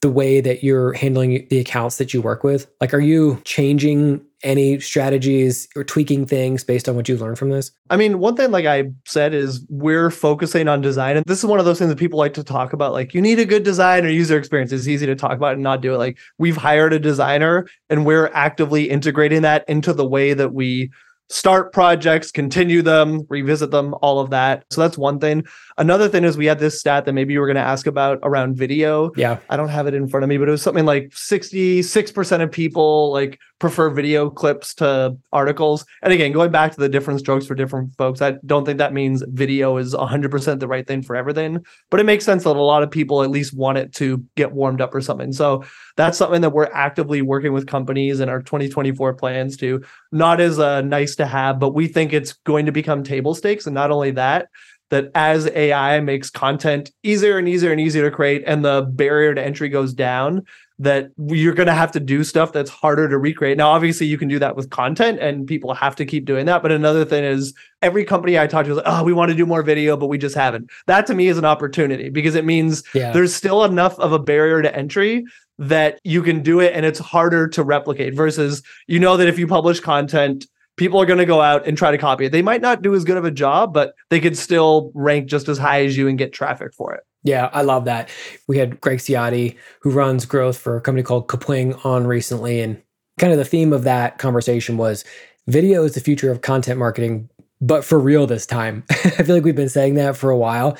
the 0.00 0.10
way 0.10 0.40
that 0.40 0.62
you're 0.62 0.92
handling 0.92 1.46
the 1.50 1.58
accounts 1.58 1.98
that 1.98 2.14
you 2.14 2.22
work 2.22 2.44
with? 2.44 2.70
Like, 2.80 2.94
are 2.94 3.00
you 3.00 3.40
changing 3.44 4.24
any 4.44 4.78
strategies 4.78 5.66
or 5.74 5.82
tweaking 5.82 6.24
things 6.24 6.62
based 6.62 6.88
on 6.88 6.94
what 6.94 7.08
you 7.08 7.16
learned 7.16 7.38
from 7.38 7.50
this? 7.50 7.72
I 7.90 7.96
mean, 7.96 8.20
one 8.20 8.36
thing, 8.36 8.52
like 8.52 8.66
I 8.66 8.92
said, 9.04 9.34
is 9.34 9.66
we're 9.68 10.10
focusing 10.10 10.68
on 10.68 10.80
design. 10.80 11.16
And 11.16 11.26
this 11.26 11.38
is 11.38 11.46
one 11.46 11.58
of 11.58 11.64
those 11.64 11.78
things 11.78 11.88
that 11.88 11.98
people 11.98 12.18
like 12.18 12.34
to 12.34 12.44
talk 12.44 12.72
about. 12.72 12.92
Like, 12.92 13.14
you 13.14 13.20
need 13.20 13.40
a 13.40 13.44
good 13.44 13.64
design 13.64 14.06
or 14.06 14.10
user 14.10 14.38
experience. 14.38 14.70
It's 14.70 14.86
easy 14.86 15.06
to 15.06 15.16
talk 15.16 15.32
about 15.32 15.54
and 15.54 15.62
not 15.62 15.80
do 15.80 15.94
it. 15.94 15.98
Like, 15.98 16.18
we've 16.38 16.56
hired 16.56 16.92
a 16.92 17.00
designer 17.00 17.66
and 17.90 18.06
we're 18.06 18.30
actively 18.34 18.88
integrating 18.88 19.42
that 19.42 19.64
into 19.68 19.92
the 19.92 20.06
way 20.06 20.32
that 20.34 20.54
we 20.54 20.90
start 21.30 21.72
projects, 21.72 22.30
continue 22.30 22.82
them, 22.82 23.26
revisit 23.28 23.70
them, 23.70 23.94
all 24.00 24.20
of 24.20 24.30
that. 24.30 24.64
So 24.70 24.80
that's 24.80 24.96
one 24.96 25.18
thing. 25.18 25.46
Another 25.78 26.08
thing 26.08 26.24
is 26.24 26.36
we 26.36 26.46
had 26.46 26.58
this 26.58 26.78
stat 26.78 27.04
that 27.04 27.12
maybe 27.12 27.32
you 27.32 27.40
were 27.40 27.46
going 27.46 27.54
to 27.54 27.60
ask 27.60 27.86
about 27.86 28.18
around 28.24 28.56
video. 28.56 29.12
Yeah. 29.16 29.38
I 29.48 29.56
don't 29.56 29.68
have 29.68 29.86
it 29.86 29.94
in 29.94 30.08
front 30.08 30.24
of 30.24 30.28
me, 30.28 30.36
but 30.36 30.48
it 30.48 30.50
was 30.50 30.60
something 30.60 30.84
like 30.84 31.10
66% 31.10 32.42
of 32.42 32.50
people 32.50 33.12
like 33.12 33.38
prefer 33.60 33.88
video 33.88 34.28
clips 34.28 34.74
to 34.74 35.16
articles. 35.32 35.86
And 36.02 36.12
again, 36.12 36.32
going 36.32 36.50
back 36.50 36.72
to 36.72 36.80
the 36.80 36.88
different 36.88 37.20
strokes 37.20 37.46
for 37.46 37.54
different 37.54 37.94
folks, 37.96 38.20
I 38.20 38.34
don't 38.44 38.64
think 38.64 38.78
that 38.78 38.92
means 38.92 39.22
video 39.28 39.76
is 39.76 39.94
100% 39.94 40.58
the 40.58 40.68
right 40.68 40.86
thing 40.86 41.02
for 41.02 41.14
everything, 41.14 41.64
but 41.90 42.00
it 42.00 42.04
makes 42.06 42.24
sense 42.24 42.44
that 42.44 42.56
a 42.56 42.60
lot 42.60 42.82
of 42.82 42.90
people 42.90 43.22
at 43.22 43.30
least 43.30 43.56
want 43.56 43.78
it 43.78 43.94
to 43.94 44.24
get 44.36 44.52
warmed 44.52 44.80
up 44.80 44.94
or 44.94 45.00
something. 45.00 45.32
So 45.32 45.64
that's 45.96 46.18
something 46.18 46.40
that 46.40 46.50
we're 46.50 46.72
actively 46.72 47.22
working 47.22 47.52
with 47.52 47.66
companies 47.66 48.18
in 48.18 48.28
our 48.28 48.42
2024 48.42 49.14
plans 49.14 49.56
to 49.58 49.84
not 50.10 50.40
as 50.40 50.58
a 50.58 50.82
nice 50.82 51.14
to 51.16 51.26
have, 51.26 51.60
but 51.60 51.74
we 51.74 51.86
think 51.86 52.12
it's 52.12 52.32
going 52.32 52.66
to 52.66 52.72
become 52.72 53.04
table 53.04 53.34
stakes. 53.34 53.66
And 53.66 53.74
not 53.74 53.90
only 53.92 54.10
that, 54.12 54.48
that 54.90 55.10
as 55.14 55.46
AI 55.48 56.00
makes 56.00 56.30
content 56.30 56.90
easier 57.02 57.38
and 57.38 57.48
easier 57.48 57.72
and 57.72 57.80
easier 57.80 58.08
to 58.08 58.14
create 58.14 58.42
and 58.46 58.64
the 58.64 58.82
barrier 58.90 59.34
to 59.34 59.44
entry 59.44 59.68
goes 59.68 59.92
down, 59.92 60.44
that 60.80 61.10
you're 61.26 61.54
going 61.54 61.66
to 61.66 61.74
have 61.74 61.90
to 61.92 62.00
do 62.00 62.22
stuff 62.22 62.52
that's 62.52 62.70
harder 62.70 63.08
to 63.08 63.18
recreate. 63.18 63.58
Now, 63.58 63.70
obviously, 63.70 64.06
you 64.06 64.16
can 64.16 64.28
do 64.28 64.38
that 64.38 64.54
with 64.54 64.70
content 64.70 65.18
and 65.18 65.46
people 65.46 65.74
have 65.74 65.96
to 65.96 66.06
keep 66.06 66.24
doing 66.24 66.46
that. 66.46 66.62
But 66.62 66.70
another 66.70 67.04
thing 67.04 67.24
is 67.24 67.52
every 67.82 68.04
company 68.04 68.38
I 68.38 68.46
talk 68.46 68.64
to 68.66 68.70
is 68.70 68.76
like, 68.76 68.86
oh, 68.86 69.02
we 69.02 69.12
want 69.12 69.30
to 69.30 69.36
do 69.36 69.44
more 69.44 69.62
video, 69.62 69.96
but 69.96 70.06
we 70.06 70.18
just 70.18 70.36
haven't. 70.36 70.70
That 70.86 71.06
to 71.08 71.14
me 71.14 71.26
is 71.26 71.36
an 71.36 71.44
opportunity 71.44 72.10
because 72.10 72.36
it 72.36 72.44
means 72.44 72.84
yeah. 72.94 73.12
there's 73.12 73.34
still 73.34 73.64
enough 73.64 73.98
of 73.98 74.12
a 74.12 74.18
barrier 74.18 74.62
to 74.62 74.74
entry 74.74 75.24
that 75.58 75.98
you 76.04 76.22
can 76.22 76.42
do 76.42 76.60
it 76.60 76.72
and 76.74 76.86
it's 76.86 77.00
harder 77.00 77.48
to 77.48 77.64
replicate 77.64 78.14
versus 78.14 78.62
you 78.86 79.00
know 79.00 79.16
that 79.16 79.26
if 79.26 79.38
you 79.38 79.48
publish 79.48 79.80
content, 79.80 80.46
people 80.78 81.00
are 81.00 81.06
going 81.06 81.18
to 81.18 81.26
go 81.26 81.40
out 81.40 81.66
and 81.66 81.76
try 81.76 81.90
to 81.90 81.98
copy 81.98 82.24
it. 82.24 82.32
They 82.32 82.42
might 82.42 82.62
not 82.62 82.82
do 82.82 82.94
as 82.94 83.04
good 83.04 83.16
of 83.16 83.24
a 83.24 83.30
job, 83.30 83.74
but 83.74 83.94
they 84.08 84.20
could 84.20 84.38
still 84.38 84.90
rank 84.94 85.28
just 85.28 85.48
as 85.48 85.58
high 85.58 85.84
as 85.84 85.96
you 85.96 86.08
and 86.08 86.16
get 86.16 86.32
traffic 86.32 86.72
for 86.72 86.94
it. 86.94 87.02
Yeah, 87.24 87.50
I 87.52 87.62
love 87.62 87.84
that. 87.84 88.08
We 88.46 88.58
had 88.58 88.80
Greg 88.80 88.98
Ciotti, 88.98 89.56
who 89.80 89.90
runs 89.90 90.24
growth 90.24 90.56
for 90.56 90.76
a 90.76 90.80
company 90.80 91.02
called 91.02 91.28
Kapwing, 91.28 91.84
on 91.84 92.06
recently. 92.06 92.60
And 92.60 92.80
kind 93.18 93.32
of 93.32 93.38
the 93.38 93.44
theme 93.44 93.72
of 93.72 93.84
that 93.84 94.18
conversation 94.18 94.76
was 94.76 95.04
video 95.48 95.82
is 95.82 95.94
the 95.94 96.00
future 96.00 96.30
of 96.30 96.40
content 96.40 96.78
marketing, 96.78 97.28
but 97.60 97.84
for 97.84 97.98
real 97.98 98.26
this 98.26 98.46
time. 98.46 98.84
I 98.90 99.22
feel 99.22 99.34
like 99.34 99.44
we've 99.44 99.56
been 99.56 99.68
saying 99.68 99.94
that 99.94 100.16
for 100.16 100.30
a 100.30 100.36
while. 100.36 100.76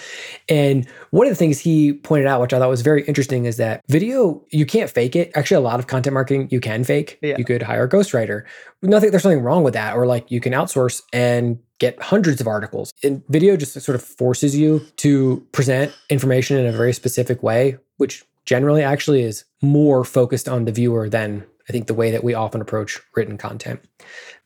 And 0.49 0.89
one 1.11 1.27
of 1.27 1.31
the 1.31 1.37
things 1.37 1.59
he 1.59 1.93
pointed 1.93 2.27
out, 2.27 2.41
which 2.41 2.53
I 2.53 2.59
thought 2.59 2.69
was 2.69 2.83
very 2.83 3.03
interesting, 3.05 3.47
is 3.47 3.57
that 3.57 3.83
video, 3.89 4.45
you 4.51 4.67
can't 4.67 4.91
fake 4.91 5.17
it. 5.17 5.31
Actually, 5.35 5.57
a 5.57 5.61
lot 5.61 5.81
of 5.81 5.87
content 5.87 6.15
marketing 6.15 6.49
you 6.51 6.61
can 6.61 6.85
fake. 6.85 7.19
Yeah. 7.23 7.37
You 7.39 7.45
could 7.45 7.63
hire 7.63 7.85
a 7.85 7.89
ghostwriter. 7.89 8.45
Nothing, 8.83 9.11
there's 9.11 9.25
nothing 9.25 9.43
wrong 9.43 9.65
with 9.65 9.75
that. 9.75 9.97
Or 9.97 10.07
like 10.07 10.31
you 10.31 10.41
can 10.41 10.53
outsource 10.53 11.03
and 11.13 11.59
get 11.79 12.01
hundreds 12.01 12.41
of 12.41 12.47
articles. 12.47 12.93
And 13.03 13.23
video 13.29 13.57
just 13.57 13.81
sort 13.81 13.97
of 13.97 14.03
forces 14.03 14.57
you 14.57 14.81
to 14.97 15.45
present 15.53 15.93
information 16.11 16.57
in 16.57 16.67
a 16.67 16.73
very 16.73 16.93
specific 16.93 17.43
way, 17.43 17.79
which 17.97 18.25
generally 18.45 18.83
actually 18.83 19.23
is 19.23 19.45
more 19.61 20.05
focused 20.05 20.49
on 20.49 20.65
the 20.65 20.73
viewer 20.73 21.09
than 21.09 21.45
I 21.69 21.73
think 21.73 21.87
the 21.87 21.95
way 21.95 22.11
that 22.11 22.25
we 22.25 22.35
often 22.35 22.61
approach 22.61 23.01
written 23.15 23.37
content. 23.37 23.81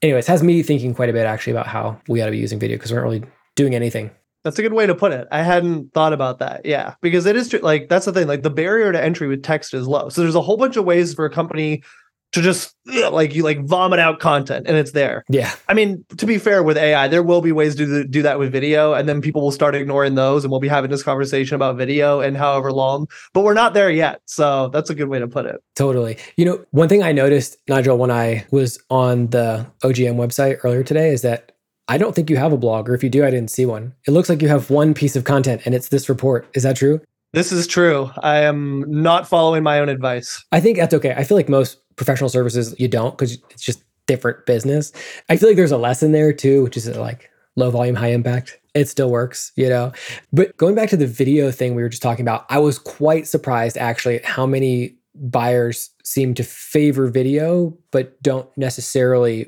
Anyways, 0.03 0.27
has 0.27 0.43
me 0.43 0.63
thinking 0.63 0.95
quite 0.95 1.09
a 1.09 1.13
bit 1.13 1.27
actually 1.27 1.53
about 1.53 1.69
how 1.69 2.01
we 2.09 2.21
ought 2.21 2.27
to 2.27 2.33
be 2.33 2.39
using 2.39 2.59
video 2.59 2.77
because 2.77 2.91
we're 2.91 2.99
not 2.99 3.05
really 3.05 3.25
doing 3.55 3.75
anything. 3.75 4.11
That's 4.45 4.59
a 4.59 4.63
good 4.63 4.73
way 4.73 4.87
to 4.87 4.95
put 4.95 5.13
it. 5.13 5.29
I 5.31 5.43
hadn't 5.43 5.93
thought 5.95 6.13
about 6.13 6.41
that. 6.41 6.67
Yeah, 6.67 6.95
because 7.01 7.27
it 7.27 7.37
is 7.37 7.49
true. 7.49 7.61
Like 7.61 7.89
that's 7.89 8.07
the 8.07 8.13
thing. 8.13 8.27
Like 8.27 8.43
the 8.43 8.51
barrier 8.51 8.91
to 8.91 9.01
entry 9.01 9.29
with 9.29 9.45
text 9.45 9.73
is 9.73 9.87
low. 9.87 10.09
So 10.09 10.21
there's 10.21 10.35
a 10.35 10.43
whole 10.43 10.57
bunch 10.57 10.77
of 10.77 10.85
ways 10.85 11.15
for 11.15 11.25
a 11.25 11.31
company 11.31 11.85
to 12.33 12.41
just 12.41 12.75
like 12.87 13.35
you 13.35 13.43
like 13.43 13.63
vomit 13.65 13.99
out 13.99 14.19
content 14.19 14.67
and 14.67 14.77
it's 14.77 14.93
there. 14.93 15.23
Yeah. 15.29 15.53
I 15.69 15.75
mean, 15.75 16.05
to 16.17 16.27
be 16.27 16.39
fair 16.39 16.63
with 16.63 16.79
AI, 16.79 17.07
there 17.09 17.23
will 17.23 17.43
be 17.43 17.53
ways 17.53 17.75
to 17.77 18.05
do 18.05 18.23
that 18.23 18.39
with 18.39 18.51
video 18.51 18.95
and 18.95 19.09
then 19.09 19.21
people 19.21 19.43
will 19.43 19.53
start 19.53 19.75
ignoring 19.75 20.15
those 20.15 20.45
and 20.45 20.51
we'll 20.51 20.61
be 20.61 20.69
having 20.69 20.91
this 20.91 21.03
conversation 21.03 21.55
about 21.55 21.77
video 21.77 22.21
and 22.21 22.37
however 22.37 22.73
long, 22.73 23.07
but 23.35 23.43
we're 23.43 23.55
not 23.55 23.75
there 23.75 23.91
yet. 23.91 24.23
So 24.25 24.69
that's 24.69 24.89
a 24.89 24.95
good 24.95 25.09
way 25.09 25.19
to 25.19 25.29
put 25.29 25.47
it. 25.47 25.63
Totally. 25.77 26.17
You 26.37 26.47
know, 26.47 26.65
one 26.71 26.89
thing 26.89 27.03
I 27.03 27.13
noticed, 27.13 27.59
Nigel, 27.69 27.99
when 27.99 28.11
I 28.11 28.47
was 28.51 28.83
on 28.89 29.29
the 29.29 29.67
OGM 29.83 30.17
website 30.17 30.59
earlier 30.65 30.83
today 30.83 31.11
is 31.11 31.23
that 31.23 31.53
I 31.89 31.99
don't 31.99 32.15
think 32.15 32.31
you 32.31 32.37
have 32.37 32.53
a 32.53 32.57
blog, 32.57 32.89
or 32.89 32.95
if 32.95 33.03
you 33.03 33.11
do, 33.11 33.27
I 33.27 33.31
didn't 33.31 33.51
see 33.51 33.67
one. 33.67 33.93
It 34.07 34.13
looks 34.13 34.29
like 34.29 34.41
you 34.41 34.49
have 34.49 34.71
one 34.71 34.95
piece 34.95 35.17
of 35.17 35.25
content 35.25 35.63
and 35.67 35.75
it's 35.75 35.89
this 35.89 36.09
report. 36.09 36.49
Is 36.55 36.63
that 36.63 36.77
true? 36.77 37.01
This 37.35 37.51
is 37.51 37.67
true. 37.67 38.11
I 38.23 38.39
am 38.41 38.85
not 38.87 39.27
following 39.27 39.63
my 39.63 39.79
own 39.79 39.89
advice. 39.89 40.45
I 40.53 40.61
think 40.61 40.77
that's 40.77 40.93
okay. 40.93 41.15
I 41.17 41.25
feel 41.25 41.37
like 41.37 41.49
most 41.49 41.79
professional 42.05 42.31
services 42.31 42.75
you 42.79 42.89
don't 42.89 43.13
because 43.13 43.39
it's 43.51 43.63
just 43.63 43.83
different 44.07 44.45
business. 44.47 44.93
I 45.29 45.37
feel 45.37 45.49
like 45.49 45.57
there's 45.57 45.73
a 45.73 45.79
lesson 45.79 46.13
there 46.13 46.33
too, 46.33 46.63
which 46.65 46.77
is 46.77 46.89
like 46.97 47.31
low 47.57 47.71
volume, 47.71 47.95
high 47.95 48.13
impact. 48.13 48.59
It 48.75 48.89
still 48.89 49.11
works, 49.11 49.53
you 49.57 49.69
know. 49.69 49.93
But 50.33 50.57
going 50.57 50.75
back 50.75 50.89
to 50.91 50.97
the 50.97 51.07
video 51.07 51.51
thing 51.51 51.75
we 51.75 51.83
were 51.83 51.89
just 51.89 52.03
talking 52.03 52.25
about, 52.25 52.47
I 52.49 52.59
was 52.59 52.79
quite 52.79 53.27
surprised 53.27 53.77
actually 53.77 54.17
at 54.17 54.25
how 54.25 54.47
many 54.47 54.97
buyers 55.15 55.91
seem 56.05 56.33
to 56.35 56.43
favor 56.43 57.07
video 57.07 57.77
but 57.91 58.21
don't 58.23 58.49
necessarily 58.57 59.47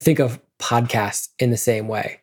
think 0.00 0.18
of 0.18 0.40
podcasts 0.58 1.28
in 1.38 1.50
the 1.50 1.56
same 1.56 1.88
way. 1.88 2.20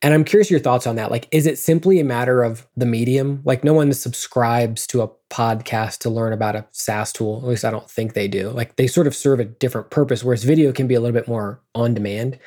And 0.00 0.14
I'm 0.14 0.24
curious 0.24 0.50
your 0.50 0.60
thoughts 0.60 0.86
on 0.86 0.94
that. 0.96 1.10
Like, 1.10 1.26
is 1.32 1.46
it 1.46 1.58
simply 1.58 1.98
a 1.98 2.04
matter 2.04 2.44
of 2.44 2.66
the 2.76 2.86
medium? 2.86 3.42
Like, 3.44 3.64
no 3.64 3.72
one 3.74 3.92
subscribes 3.92 4.86
to 4.88 5.02
a 5.02 5.08
podcast 5.28 5.98
to 5.98 6.10
learn 6.10 6.32
about 6.32 6.54
a 6.54 6.66
SaaS 6.70 7.12
tool. 7.12 7.38
At 7.42 7.48
least 7.48 7.64
I 7.64 7.72
don't 7.72 7.90
think 7.90 8.14
they 8.14 8.28
do. 8.28 8.50
Like, 8.50 8.76
they 8.76 8.86
sort 8.86 9.08
of 9.08 9.16
serve 9.16 9.40
a 9.40 9.44
different 9.44 9.90
purpose, 9.90 10.22
whereas 10.22 10.44
video 10.44 10.70
can 10.72 10.86
be 10.86 10.94
a 10.94 11.00
little 11.00 11.18
bit 11.18 11.26
more 11.26 11.60
on 11.74 11.94
demand. 11.94 12.38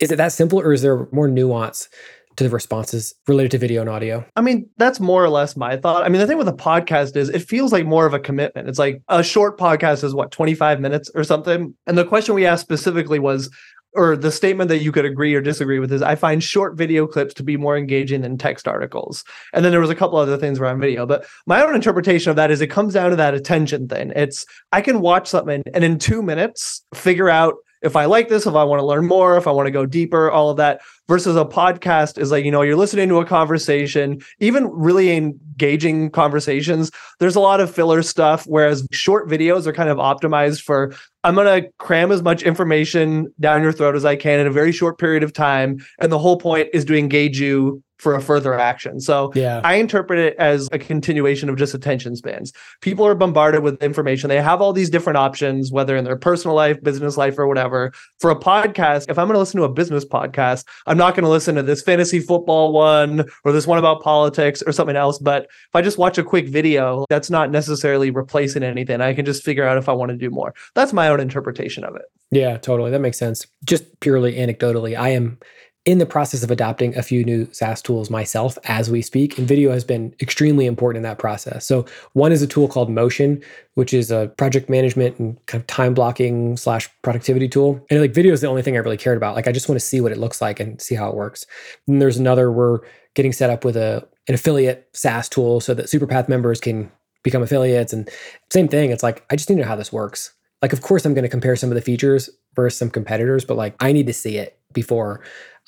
Is 0.00 0.10
it 0.10 0.16
that 0.16 0.32
simple, 0.32 0.60
or 0.60 0.72
is 0.72 0.82
there 0.82 1.06
more 1.12 1.28
nuance 1.28 1.88
to 2.36 2.44
the 2.44 2.50
responses 2.50 3.14
related 3.26 3.52
to 3.52 3.58
video 3.58 3.80
and 3.80 3.88
audio? 3.88 4.24
I 4.36 4.40
mean, 4.40 4.68
that's 4.76 5.00
more 5.00 5.24
or 5.24 5.30
less 5.30 5.56
my 5.56 5.76
thought. 5.76 6.04
I 6.04 6.08
mean, 6.08 6.20
the 6.20 6.26
thing 6.26 6.38
with 6.38 6.48
a 6.48 6.52
podcast 6.52 7.16
is 7.16 7.28
it 7.28 7.48
feels 7.48 7.72
like 7.72 7.86
more 7.86 8.04
of 8.04 8.14
a 8.14 8.18
commitment. 8.18 8.68
It's 8.68 8.78
like 8.78 9.00
a 9.08 9.22
short 9.22 9.58
podcast 9.58 10.04
is 10.04 10.14
what, 10.14 10.32
25 10.32 10.80
minutes 10.80 11.10
or 11.14 11.24
something? 11.24 11.74
And 11.86 11.96
the 11.96 12.04
question 12.04 12.34
we 12.34 12.46
asked 12.46 12.62
specifically 12.62 13.18
was 13.18 13.50
or 13.96 14.16
the 14.16 14.30
statement 14.30 14.68
that 14.68 14.82
you 14.82 14.92
could 14.92 15.04
agree 15.04 15.34
or 15.34 15.40
disagree 15.40 15.78
with 15.78 15.92
is 15.92 16.02
I 16.02 16.14
find 16.14 16.42
short 16.42 16.76
video 16.76 17.06
clips 17.06 17.34
to 17.34 17.42
be 17.42 17.56
more 17.56 17.76
engaging 17.76 18.20
than 18.20 18.38
text 18.38 18.68
articles. 18.68 19.24
And 19.52 19.64
then 19.64 19.72
there 19.72 19.80
was 19.80 19.90
a 19.90 19.94
couple 19.94 20.18
other 20.18 20.36
things 20.36 20.60
around 20.60 20.80
video, 20.80 21.06
but 21.06 21.26
my 21.46 21.64
own 21.64 21.74
interpretation 21.74 22.30
of 22.30 22.36
that 22.36 22.50
is 22.50 22.60
it 22.60 22.68
comes 22.68 22.94
down 22.94 23.10
to 23.10 23.16
that 23.16 23.34
attention 23.34 23.88
thing. 23.88 24.12
It's 24.14 24.46
I 24.72 24.80
can 24.80 25.00
watch 25.00 25.28
something 25.28 25.62
and 25.74 25.82
in 25.82 25.98
2 25.98 26.22
minutes 26.22 26.84
figure 26.94 27.28
out 27.28 27.54
if 27.82 27.96
I 27.96 28.06
like 28.06 28.28
this, 28.28 28.46
if 28.46 28.54
I 28.54 28.64
want 28.64 28.80
to 28.80 28.86
learn 28.86 29.06
more, 29.06 29.36
if 29.36 29.46
I 29.46 29.50
want 29.50 29.66
to 29.66 29.70
go 29.70 29.86
deeper, 29.86 30.30
all 30.30 30.50
of 30.50 30.56
that 30.56 30.80
versus 31.08 31.36
a 31.36 31.44
podcast 31.44 32.18
is 32.18 32.30
like, 32.30 32.44
you 32.44 32.50
know, 32.50 32.62
you're 32.62 32.76
listening 32.76 33.08
to 33.08 33.18
a 33.18 33.24
conversation, 33.24 34.20
even 34.40 34.66
really 34.68 35.16
engaging 35.16 36.10
conversations. 36.10 36.90
There's 37.20 37.36
a 37.36 37.40
lot 37.40 37.60
of 37.60 37.72
filler 37.72 38.02
stuff, 38.02 38.44
whereas 38.46 38.86
short 38.92 39.28
videos 39.28 39.66
are 39.66 39.72
kind 39.72 39.88
of 39.88 39.98
optimized 39.98 40.62
for 40.62 40.94
I'm 41.24 41.34
going 41.34 41.62
to 41.62 41.68
cram 41.78 42.12
as 42.12 42.22
much 42.22 42.42
information 42.42 43.32
down 43.40 43.62
your 43.62 43.72
throat 43.72 43.96
as 43.96 44.04
I 44.04 44.14
can 44.14 44.38
in 44.38 44.46
a 44.46 44.52
very 44.52 44.70
short 44.70 44.98
period 44.98 45.24
of 45.24 45.32
time. 45.32 45.84
And 45.98 46.12
the 46.12 46.18
whole 46.18 46.38
point 46.38 46.68
is 46.72 46.84
to 46.84 46.96
engage 46.96 47.40
you 47.40 47.82
for 47.98 48.14
a 48.14 48.20
further 48.20 48.54
action. 48.54 49.00
So 49.00 49.32
yeah. 49.34 49.60
I 49.64 49.74
interpret 49.74 50.18
it 50.18 50.36
as 50.38 50.68
a 50.72 50.78
continuation 50.78 51.48
of 51.48 51.56
just 51.56 51.74
attention 51.74 52.16
spans. 52.16 52.52
People 52.80 53.06
are 53.06 53.14
bombarded 53.14 53.62
with 53.62 53.82
information. 53.82 54.28
They 54.28 54.40
have 54.40 54.60
all 54.60 54.72
these 54.72 54.90
different 54.90 55.16
options, 55.16 55.72
whether 55.72 55.96
in 55.96 56.04
their 56.04 56.16
personal 56.16 56.54
life, 56.54 56.82
business 56.82 57.16
life, 57.16 57.38
or 57.38 57.46
whatever. 57.46 57.92
For 58.20 58.30
a 58.30 58.36
podcast, 58.36 59.08
if 59.08 59.18
I'm 59.18 59.26
going 59.26 59.34
to 59.34 59.38
listen 59.38 59.58
to 59.60 59.64
a 59.64 59.72
business 59.72 60.04
podcast, 60.04 60.64
I'm 60.86 60.98
not 60.98 61.14
going 61.14 61.24
to 61.24 61.30
listen 61.30 61.54
to 61.54 61.62
this 61.62 61.82
fantasy 61.82 62.20
football 62.20 62.72
one 62.72 63.24
or 63.44 63.52
this 63.52 63.66
one 63.66 63.78
about 63.78 64.02
politics 64.02 64.62
or 64.62 64.72
something 64.72 64.96
else. 64.96 65.18
But 65.18 65.44
if 65.44 65.74
I 65.74 65.82
just 65.82 65.98
watch 65.98 66.18
a 66.18 66.24
quick 66.24 66.48
video, 66.48 67.06
that's 67.08 67.30
not 67.30 67.50
necessarily 67.50 68.10
replacing 68.10 68.62
anything. 68.62 69.00
I 69.00 69.14
can 69.14 69.24
just 69.24 69.42
figure 69.42 69.66
out 69.66 69.78
if 69.78 69.88
I 69.88 69.92
want 69.92 70.10
to 70.10 70.16
do 70.16 70.30
more. 70.30 70.54
That's 70.74 70.92
my 70.92 71.08
own 71.08 71.20
interpretation 71.20 71.84
of 71.84 71.96
it. 71.96 72.02
Yeah, 72.30 72.56
totally. 72.56 72.90
That 72.90 73.00
makes 73.00 73.18
sense. 73.18 73.46
Just 73.64 74.00
purely 74.00 74.34
anecdotally, 74.34 74.98
I 74.98 75.10
am 75.10 75.38
in 75.86 75.98
the 75.98 76.04
process 76.06 76.42
of 76.42 76.50
adopting 76.50 76.98
a 76.98 77.02
few 77.02 77.24
new 77.24 77.48
SaaS 77.52 77.80
tools 77.80 78.10
myself 78.10 78.58
as 78.64 78.90
we 78.90 79.00
speak, 79.00 79.38
and 79.38 79.46
video 79.46 79.70
has 79.70 79.84
been 79.84 80.12
extremely 80.20 80.66
important 80.66 80.98
in 80.98 81.02
that 81.04 81.18
process. 81.18 81.64
So, 81.64 81.86
one 82.12 82.32
is 82.32 82.42
a 82.42 82.46
tool 82.46 82.66
called 82.66 82.90
Motion, 82.90 83.40
which 83.74 83.94
is 83.94 84.10
a 84.10 84.32
project 84.36 84.68
management 84.68 85.18
and 85.20 85.46
kind 85.46 85.60
of 85.60 85.66
time 85.68 85.94
blocking 85.94 86.56
slash 86.56 86.90
productivity 87.02 87.48
tool. 87.48 87.80
And 87.88 88.00
like 88.00 88.12
video 88.12 88.32
is 88.32 88.40
the 88.40 88.48
only 88.48 88.62
thing 88.62 88.74
I 88.74 88.80
really 88.80 88.96
cared 88.96 89.16
about. 89.16 89.36
Like, 89.36 89.46
I 89.46 89.52
just 89.52 89.68
want 89.68 89.80
to 89.80 89.86
see 89.86 90.00
what 90.00 90.10
it 90.10 90.18
looks 90.18 90.42
like 90.42 90.58
and 90.58 90.80
see 90.82 90.96
how 90.96 91.08
it 91.08 91.14
works. 91.14 91.46
And 91.86 92.02
there's 92.02 92.18
another 92.18 92.50
we're 92.50 92.80
getting 93.14 93.32
set 93.32 93.48
up 93.48 93.64
with 93.64 93.76
a 93.76 94.06
an 94.28 94.34
affiliate 94.34 94.88
SaaS 94.92 95.28
tool 95.28 95.60
so 95.60 95.72
that 95.72 95.86
Superpath 95.86 96.28
members 96.28 96.60
can 96.60 96.90
become 97.22 97.42
affiliates. 97.42 97.92
And 97.92 98.10
same 98.52 98.66
thing, 98.66 98.90
it's 98.90 99.04
like 99.04 99.24
I 99.30 99.36
just 99.36 99.48
need 99.48 99.56
to 99.56 99.62
know 99.62 99.68
how 99.68 99.76
this 99.76 99.92
works. 99.92 100.32
Like, 100.62 100.72
of 100.72 100.80
course, 100.80 101.04
I'm 101.04 101.14
going 101.14 101.22
to 101.22 101.28
compare 101.28 101.54
some 101.54 101.70
of 101.70 101.76
the 101.76 101.80
features 101.80 102.28
versus 102.56 102.76
some 102.76 102.90
competitors, 102.90 103.44
but 103.44 103.56
like 103.56 103.76
I 103.78 103.92
need 103.92 104.08
to 104.08 104.12
see 104.12 104.36
it 104.36 104.55
before 104.76 105.22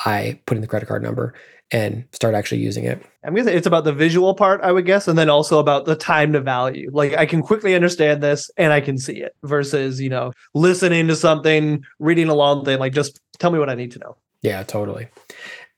I 0.04 0.38
put 0.46 0.56
in 0.56 0.60
the 0.60 0.68
credit 0.68 0.86
card 0.86 1.02
number 1.02 1.34
and 1.70 2.04
start 2.12 2.34
actually 2.34 2.60
using 2.60 2.84
it. 2.84 3.02
I'm 3.24 3.34
gonna 3.34 3.48
say 3.48 3.56
it's 3.56 3.66
about 3.66 3.84
the 3.84 3.92
visual 3.92 4.34
part, 4.34 4.60
I 4.62 4.70
would 4.70 4.86
guess, 4.86 5.08
and 5.08 5.18
then 5.18 5.28
also 5.28 5.58
about 5.58 5.84
the 5.84 5.96
time 5.96 6.32
to 6.34 6.40
value. 6.40 6.90
Like 6.92 7.14
I 7.14 7.26
can 7.26 7.42
quickly 7.42 7.74
understand 7.74 8.22
this 8.22 8.50
and 8.56 8.72
I 8.72 8.80
can 8.80 8.96
see 8.96 9.20
it 9.20 9.34
versus, 9.42 10.00
you 10.00 10.08
know, 10.08 10.32
listening 10.54 11.08
to 11.08 11.16
something, 11.16 11.82
reading 11.98 12.28
a 12.28 12.34
long 12.34 12.64
thing, 12.64 12.78
like 12.78 12.92
just 12.92 13.20
tell 13.38 13.50
me 13.50 13.58
what 13.58 13.68
I 13.68 13.74
need 13.74 13.90
to 13.92 13.98
know. 13.98 14.16
Yeah, 14.42 14.62
totally. 14.62 15.08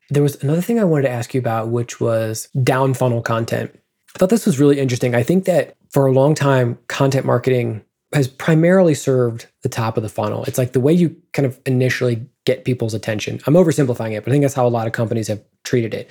There 0.09 0.23
was 0.23 0.41
another 0.43 0.61
thing 0.61 0.79
I 0.79 0.83
wanted 0.83 1.03
to 1.03 1.09
ask 1.09 1.33
you 1.33 1.39
about, 1.39 1.69
which 1.69 1.99
was 1.99 2.47
down 2.63 2.93
funnel 2.93 3.21
content. 3.21 3.77
I 4.15 4.19
thought 4.19 4.29
this 4.29 4.45
was 4.45 4.59
really 4.59 4.79
interesting. 4.79 5.15
I 5.15 5.23
think 5.23 5.45
that 5.45 5.75
for 5.89 6.05
a 6.05 6.11
long 6.11 6.35
time, 6.35 6.77
content 6.87 7.25
marketing 7.25 7.81
has 8.13 8.27
primarily 8.27 8.93
served 8.93 9.47
the 9.61 9.69
top 9.69 9.97
of 9.97 10.03
the 10.03 10.09
funnel. 10.09 10.43
It's 10.43 10.57
like 10.57 10.73
the 10.73 10.79
way 10.79 10.91
you 10.91 11.15
kind 11.33 11.45
of 11.45 11.59
initially 11.65 12.25
get 12.45 12.65
people's 12.65 12.93
attention. 12.93 13.39
I'm 13.47 13.53
oversimplifying 13.53 14.17
it, 14.17 14.23
but 14.23 14.31
I 14.31 14.33
think 14.33 14.43
that's 14.43 14.53
how 14.53 14.67
a 14.67 14.69
lot 14.69 14.87
of 14.87 14.93
companies 14.93 15.27
have 15.27 15.41
treated 15.63 15.93
it. 15.93 16.09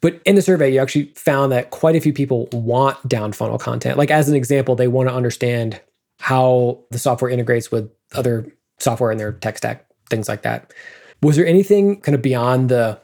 But 0.00 0.20
in 0.24 0.34
the 0.34 0.42
survey, 0.42 0.72
you 0.72 0.80
actually 0.80 1.06
found 1.14 1.52
that 1.52 1.70
quite 1.70 1.96
a 1.96 2.00
few 2.00 2.12
people 2.12 2.48
want 2.52 3.08
down 3.08 3.32
funnel 3.32 3.58
content. 3.58 3.98
Like, 3.98 4.10
as 4.10 4.28
an 4.28 4.34
example, 4.34 4.74
they 4.74 4.88
want 4.88 5.08
to 5.08 5.14
understand 5.14 5.80
how 6.18 6.80
the 6.90 6.98
software 6.98 7.30
integrates 7.30 7.70
with 7.70 7.90
other 8.14 8.46
software 8.78 9.10
in 9.10 9.18
their 9.18 9.32
tech 9.32 9.58
stack, 9.58 9.86
things 10.10 10.28
like 10.28 10.42
that. 10.42 10.72
Was 11.22 11.36
there 11.36 11.46
anything 11.46 12.00
kind 12.00 12.14
of 12.14 12.22
beyond 12.22 12.68
the, 12.68 13.00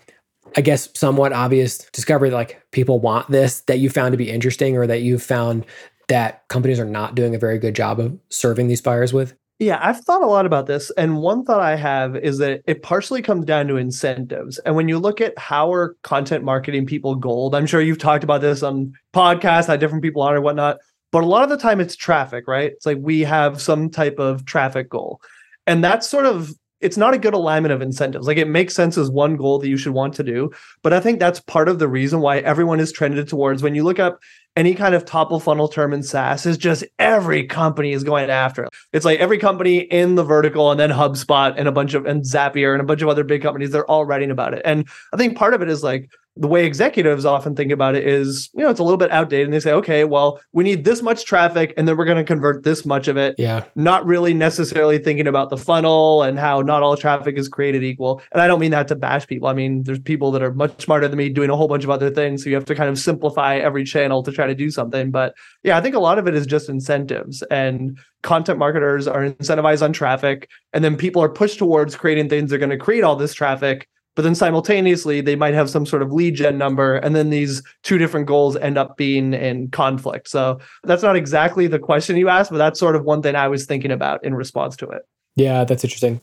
I 0.57 0.61
guess, 0.61 0.89
somewhat 0.95 1.33
obvious 1.33 1.79
discovery 1.93 2.31
that 2.31 2.37
like 2.37 2.63
people 2.73 2.99
want 2.99 3.31
this 3.31 3.61
that 3.63 3.79
you 3.79 3.91
found 3.91 4.13
to 4.13 4.19
be 4.19 4.31
interesting 4.31 4.77
or 4.77 4.87
that 4.87 5.03
you 5.03 5.19
found 5.19 5.65
that 6.09 6.47
companies 6.49 6.81
are 6.81 6.85
not 6.85 7.15
doing 7.15 7.35
a 7.35 7.39
very 7.39 7.59
good 7.59 7.75
job 7.75 8.01
of 8.01 8.19
serving 8.31 8.69
these 8.69 8.81
buyers 8.81 9.13
with? 9.13 9.35
Yeah, 9.59 9.81
I've 9.83 10.01
thought 10.01 10.23
a 10.23 10.27
lot 10.27 10.47
about 10.47 10.67
this. 10.67 10.91
And 10.93 11.19
one 11.21 11.45
thought 11.45 11.61
I 11.61 11.75
have 11.75 12.15
is 12.15 12.39
that 12.39 12.63
it 12.67 12.83
partially 12.83 13.23
comes 13.23 13.45
down 13.45 13.67
to 13.69 13.77
incentives. 13.77 14.59
And 14.61 14.77
when 14.77 14.89
you 14.89 14.99
look 14.99 15.21
at 15.21 15.37
how 15.37 15.73
are 15.73 15.97
content 16.03 16.45
marketing 16.45 16.87
people 16.87 17.17
goaled, 17.17 17.57
I'm 17.57 17.67
sure 17.67 17.81
you've 17.81 17.99
talked 17.99 18.23
about 18.23 18.41
this 18.41 18.63
on 18.63 18.93
podcasts, 19.13 19.67
how 19.67 19.77
different 19.77 20.05
people 20.05 20.23
are 20.23 20.37
and 20.37 20.45
whatnot. 20.45 20.79
But 21.11 21.25
a 21.25 21.27
lot 21.27 21.43
of 21.43 21.49
the 21.49 21.57
time 21.57 21.81
it's 21.81 21.97
traffic, 21.97 22.47
right? 22.47 22.71
It's 22.71 22.87
like 22.87 22.99
we 23.01 23.21
have 23.23 23.61
some 23.61 23.91
type 23.91 24.19
of 24.19 24.45
traffic 24.45 24.89
goal. 24.89 25.21
And 25.67 25.83
that's 25.83 26.09
sort 26.09 26.27
of 26.27 26.53
it's 26.81 26.97
not 26.97 27.15
a 27.15 27.19
good 27.19 27.35
alignment 27.35 27.73
of 27.73 27.83
incentives. 27.83 28.27
Like 28.27 28.37
it 28.37 28.49
makes 28.49 28.75
sense 28.75 28.97
as 28.97 29.11
one 29.11 29.37
goal 29.37 29.59
that 29.59 29.69
you 29.69 29.77
should 29.77 29.95
want 29.95 30.15
to 30.15 30.23
do. 30.23 30.51
But 30.83 30.93
I 30.93 31.01
think 31.01 31.19
that's 31.19 31.41
part 31.41 31.69
of 31.69 31.81
the 31.81 31.89
reason 31.89 32.21
why 32.21 32.39
everyone 32.39 32.79
is 32.79 32.93
trended 32.93 33.29
towards 33.29 33.63
when 33.63 33.75
you 33.75 33.83
look 33.83 33.99
up 33.99 34.21
any 34.59 34.75
kind 34.75 34.93
of 34.93 35.05
top 35.05 35.31
of 35.31 35.45
funnel 35.45 35.69
term 35.69 35.93
in 35.93 36.03
SaaS 36.03 36.45
is 36.45 36.59
just 36.59 36.83
every 36.99 37.47
company 37.47 37.93
is 37.93 38.03
going 38.03 38.29
after. 38.29 38.65
It. 38.65 38.71
It's 38.93 39.05
like 39.05 39.21
every 39.21 39.39
company 39.39 39.79
in 39.79 40.17
the 40.17 40.25
vertical 40.25 40.73
and 40.73 40.81
then 40.81 40.91
HubSpot 40.91 41.55
and 41.57 41.69
a 41.69 41.73
bunch 41.73 41.95
of 41.95 42.05
and 42.07 42.25
Zapier 42.25 42.73
and 42.73 42.81
a 42.81 42.85
bunch 42.85 43.01
of 43.01 43.09
other 43.09 43.23
big 43.23 43.41
companies, 43.41 43.71
they're 43.71 43.89
all 43.89 44.05
writing 44.05 44.33
about 44.33 44.55
it. 44.55 44.63
And 44.65 44.89
I 45.15 45.17
think 45.17 45.37
part 45.37 45.55
of 45.55 45.63
it 45.63 45.69
is 45.69 45.85
like 45.85 46.11
the 46.39 46.47
way 46.47 46.65
executives 46.65 47.25
often 47.25 47.57
think 47.57 47.73
about 47.73 47.97
it 47.97 48.07
is, 48.07 48.49
you 48.55 48.63
know, 48.63 48.71
it's 48.71 48.79
a 48.79 48.85
little 48.85 48.97
bit 48.97 49.11
outdated. 49.11 49.47
And 49.47 49.55
they 49.55 49.61
say, 49.61 49.73
okay, 49.73 50.05
well, 50.05 50.41
we 50.53 50.63
need 50.63 50.85
this 50.85 51.03
much 51.03 51.25
traffic 51.25 51.75
and 51.77 51.89
then 51.89 51.97
we're 51.97 52.05
going 52.05 52.19
to 52.19 52.25
convert 52.25 52.63
this 52.63 52.87
much 52.87 53.09
of 53.09 53.17
it. 53.17 53.35
Yeah. 53.39 53.65
Not 53.75 54.07
really 54.07 54.33
necessarily 54.35 54.99
thinking 54.99 55.27
about 55.27 55.51
the 55.51 55.57
funnel 55.57 56.23
and 56.23 56.39
how 56.39 56.63
not 56.63 56.83
all 56.83 56.97
traffic 56.97 57.37
is 57.37 57.49
created 57.49 57.83
equal. 57.83 58.23
And 58.33 58.41
I 58.41 58.47
don't 58.47 58.61
mean 58.61 58.71
that 58.71 58.87
to 58.89 58.95
bash 58.95 59.27
people. 59.27 59.49
I 59.49 59.53
mean, 59.53 59.83
there's 59.83 59.99
people 59.99 60.31
that 60.31 60.43
are 60.43 60.55
much 60.55 60.83
smarter 60.83 61.09
than 61.09 61.19
me 61.19 61.29
doing 61.29 61.51
a 61.51 61.57
whole 61.57 61.69
bunch 61.69 61.83
of 61.83 61.91
other 61.91 62.11
things. 62.11 62.45
So 62.45 62.51
you 62.51 62.55
have 62.55 62.67
to 62.67 62.75
kind 62.75 62.89
of 62.89 62.99
simplify 62.99 63.57
every 63.57 63.85
channel 63.85 64.23
to 64.23 64.31
try 64.31 64.47
to 64.47 64.55
do 64.55 64.71
something. 64.71 65.11
But 65.11 65.35
yeah, 65.65 65.77
I 65.77 65.81
think 65.81 65.97
a 65.97 66.01
lot 66.01 66.19
of 66.19 66.29
it 66.29 66.35
is 66.35 66.47
just 66.47 66.69
incentives 66.69 67.43
and 67.51 67.99
content 68.23 68.59
marketers 68.59 69.09
are 69.09 69.29
incentivized 69.29 69.83
on 69.83 69.93
traffic. 69.93 70.49
And 70.73 70.85
then 70.85 70.97
people 70.97 71.21
are 71.21 71.29
pushed 71.29 71.59
towards 71.59 71.97
creating 71.97 72.29
things 72.29 72.51
that 72.51 72.57
are 72.57 72.59
going 72.59 72.71
to 72.71 72.77
create 72.77 73.03
all 73.03 73.17
this 73.17 73.35
traffic 73.35 73.89
but 74.19 74.25
then 74.25 74.35
simultaneously 74.35 75.21
they 75.21 75.37
might 75.37 75.55
have 75.55 75.71
some 75.71 75.87
sort 75.87 76.03
of 76.03 76.13
lead 76.13 76.35
gen 76.35 76.59
number 76.59 76.97
and 76.97 77.15
then 77.15 77.31
these 77.31 77.63
two 77.85 77.99
different 77.99 78.27
goals 78.27 78.57
end 78.57 78.77
up 78.77 78.97
being 78.97 79.33
in 79.33 79.71
conflict. 79.71 80.29
So 80.29 80.59
that's 80.83 81.05
not 81.05 81.15
exactly 81.15 81.69
the 81.69 81.79
question 81.79 82.17
you 82.17 82.29
asked 82.29 82.51
but 82.51 82.57
that's 82.57 82.81
sort 82.81 82.97
of 82.97 83.05
one 83.05 83.23
thing 83.23 83.37
i 83.37 83.47
was 83.47 83.65
thinking 83.65 83.93
about 83.93 84.25
in 84.25 84.35
response 84.35 84.77
to 84.79 84.89
it. 84.89 85.03
Yeah 85.37 85.63
that's 85.63 85.85
interesting. 85.85 86.21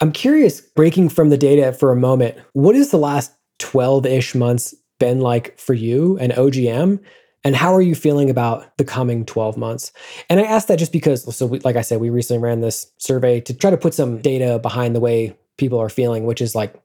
I'm 0.00 0.12
curious 0.12 0.60
breaking 0.60 1.08
from 1.08 1.30
the 1.30 1.36
data 1.36 1.72
for 1.72 1.90
a 1.90 1.96
moment 1.96 2.38
what 2.52 2.76
is 2.76 2.92
the 2.92 2.98
last 2.98 3.32
12-ish 3.58 4.36
months 4.36 4.72
been 5.00 5.18
like 5.20 5.58
for 5.58 5.74
you 5.74 6.16
and 6.18 6.30
ogm 6.34 7.00
and 7.42 7.56
how 7.56 7.74
are 7.74 7.82
you 7.82 7.96
feeling 7.96 8.30
about 8.30 8.76
the 8.76 8.84
coming 8.84 9.24
12 9.24 9.56
months? 9.56 9.90
And 10.30 10.38
i 10.38 10.44
ask 10.44 10.68
that 10.68 10.78
just 10.78 10.92
because 10.92 11.36
so 11.36 11.46
we, 11.46 11.58
like 11.60 11.74
i 11.74 11.82
said 11.82 11.98
we 11.98 12.10
recently 12.10 12.40
ran 12.40 12.60
this 12.60 12.86
survey 12.98 13.40
to 13.40 13.52
try 13.54 13.70
to 13.70 13.76
put 13.76 13.92
some 13.92 14.20
data 14.20 14.60
behind 14.60 14.94
the 14.94 15.00
way 15.00 15.36
people 15.56 15.80
are 15.80 15.88
feeling 15.88 16.24
which 16.24 16.40
is 16.40 16.54
like 16.54 16.80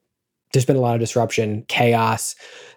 there's 0.53 0.65
been 0.65 0.77
a 0.77 0.81
lot 0.81 0.95
of 0.95 1.01
disruption, 1.01 1.65
chaos, 1.67 2.35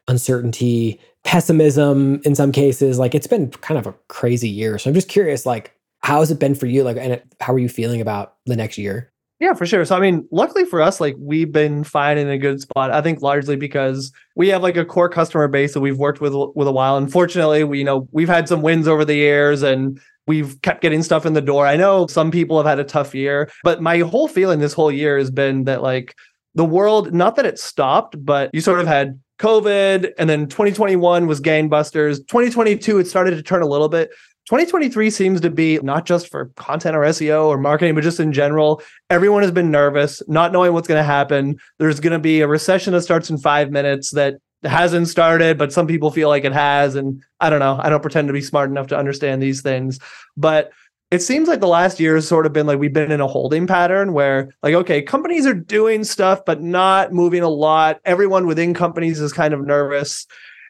uncertainty, 0.08 1.00
pessimism 1.24 2.20
in 2.24 2.34
some 2.34 2.50
cases. 2.52 2.98
Like 2.98 3.14
it's 3.14 3.26
been 3.26 3.50
kind 3.50 3.78
of 3.78 3.86
a 3.86 3.94
crazy 4.08 4.48
year. 4.48 4.78
So 4.78 4.90
I'm 4.90 4.94
just 4.94 5.08
curious, 5.08 5.46
like, 5.46 5.72
how 6.00 6.20
has 6.20 6.30
it 6.30 6.38
been 6.38 6.54
for 6.54 6.66
you? 6.66 6.82
Like, 6.82 6.96
and 6.96 7.22
how 7.40 7.52
are 7.52 7.58
you 7.58 7.68
feeling 7.68 8.00
about 8.00 8.34
the 8.46 8.56
next 8.56 8.78
year? 8.78 9.12
Yeah, 9.38 9.52
for 9.52 9.66
sure. 9.66 9.84
So 9.84 9.94
I 9.94 10.00
mean, 10.00 10.26
luckily 10.30 10.64
for 10.64 10.80
us, 10.80 10.98
like 10.98 11.14
we've 11.18 11.52
been 11.52 11.84
fine 11.84 12.16
in 12.16 12.28
a 12.30 12.38
good 12.38 12.60
spot. 12.60 12.90
I 12.90 13.02
think 13.02 13.20
largely 13.20 13.54
because 13.54 14.10
we 14.34 14.48
have 14.48 14.62
like 14.62 14.78
a 14.78 14.84
core 14.84 15.10
customer 15.10 15.46
base 15.46 15.74
that 15.74 15.80
we've 15.80 15.98
worked 15.98 16.22
with 16.22 16.32
with 16.54 16.66
a 16.66 16.72
while. 16.72 16.96
Unfortunately, 16.96 17.62
we 17.62 17.78
you 17.78 17.84
know 17.84 18.08
we've 18.12 18.28
had 18.28 18.48
some 18.48 18.62
wins 18.62 18.88
over 18.88 19.04
the 19.04 19.14
years 19.14 19.62
and 19.62 20.00
we've 20.26 20.60
kept 20.62 20.80
getting 20.80 21.02
stuff 21.02 21.26
in 21.26 21.34
the 21.34 21.42
door. 21.42 21.66
I 21.66 21.76
know 21.76 22.06
some 22.06 22.30
people 22.30 22.56
have 22.56 22.66
had 22.66 22.78
a 22.78 22.84
tough 22.84 23.14
year, 23.14 23.50
but 23.62 23.82
my 23.82 23.98
whole 23.98 24.26
feeling 24.26 24.60
this 24.60 24.72
whole 24.72 24.90
year 24.90 25.18
has 25.18 25.30
been 25.30 25.64
that 25.64 25.82
like 25.82 26.14
the 26.56 26.64
world, 26.64 27.12
not 27.14 27.36
that 27.36 27.46
it 27.46 27.58
stopped, 27.58 28.16
but 28.24 28.50
you 28.52 28.60
sort 28.60 28.80
of 28.80 28.86
had 28.86 29.20
COVID 29.38 30.12
and 30.18 30.28
then 30.28 30.46
2021 30.48 31.26
was 31.26 31.40
gangbusters. 31.40 32.16
2022, 32.26 32.98
it 32.98 33.06
started 33.06 33.32
to 33.32 33.42
turn 33.42 33.62
a 33.62 33.66
little 33.66 33.88
bit. 33.88 34.10
2023 34.46 35.10
seems 35.10 35.40
to 35.40 35.50
be 35.50 35.78
not 35.80 36.06
just 36.06 36.28
for 36.28 36.46
content 36.56 36.96
or 36.96 37.00
SEO 37.00 37.46
or 37.46 37.58
marketing, 37.58 37.94
but 37.94 38.04
just 38.04 38.20
in 38.20 38.32
general. 38.32 38.80
Everyone 39.10 39.42
has 39.42 39.50
been 39.50 39.70
nervous, 39.70 40.22
not 40.28 40.52
knowing 40.52 40.72
what's 40.72 40.88
going 40.88 41.00
to 41.00 41.04
happen. 41.04 41.58
There's 41.78 42.00
going 42.00 42.12
to 42.12 42.18
be 42.18 42.40
a 42.40 42.48
recession 42.48 42.92
that 42.94 43.02
starts 43.02 43.28
in 43.28 43.38
five 43.38 43.70
minutes 43.70 44.12
that 44.12 44.36
hasn't 44.62 45.08
started, 45.08 45.58
but 45.58 45.72
some 45.72 45.86
people 45.86 46.10
feel 46.10 46.28
like 46.28 46.44
it 46.44 46.52
has. 46.52 46.94
And 46.94 47.22
I 47.40 47.50
don't 47.50 47.58
know. 47.58 47.78
I 47.80 47.90
don't 47.90 48.02
pretend 48.02 48.28
to 48.28 48.32
be 48.32 48.40
smart 48.40 48.70
enough 48.70 48.86
to 48.88 48.96
understand 48.96 49.42
these 49.42 49.62
things. 49.62 49.98
But 50.36 50.70
it 51.10 51.20
seems 51.20 51.48
like 51.48 51.60
the 51.60 51.68
last 51.68 52.00
year 52.00 52.16
has 52.16 52.26
sort 52.26 52.46
of 52.46 52.52
been 52.52 52.66
like 52.66 52.78
we've 52.78 52.92
been 52.92 53.12
in 53.12 53.20
a 53.20 53.26
holding 53.26 53.66
pattern 53.66 54.12
where 54.12 54.50
like 54.62 54.74
okay 54.74 55.02
companies 55.02 55.46
are 55.46 55.54
doing 55.54 56.04
stuff 56.04 56.40
but 56.44 56.62
not 56.62 57.12
moving 57.12 57.42
a 57.42 57.48
lot. 57.48 58.00
Everyone 58.04 58.46
within 58.46 58.74
companies 58.74 59.20
is 59.20 59.32
kind 59.32 59.54
of 59.54 59.64
nervous. 59.64 60.26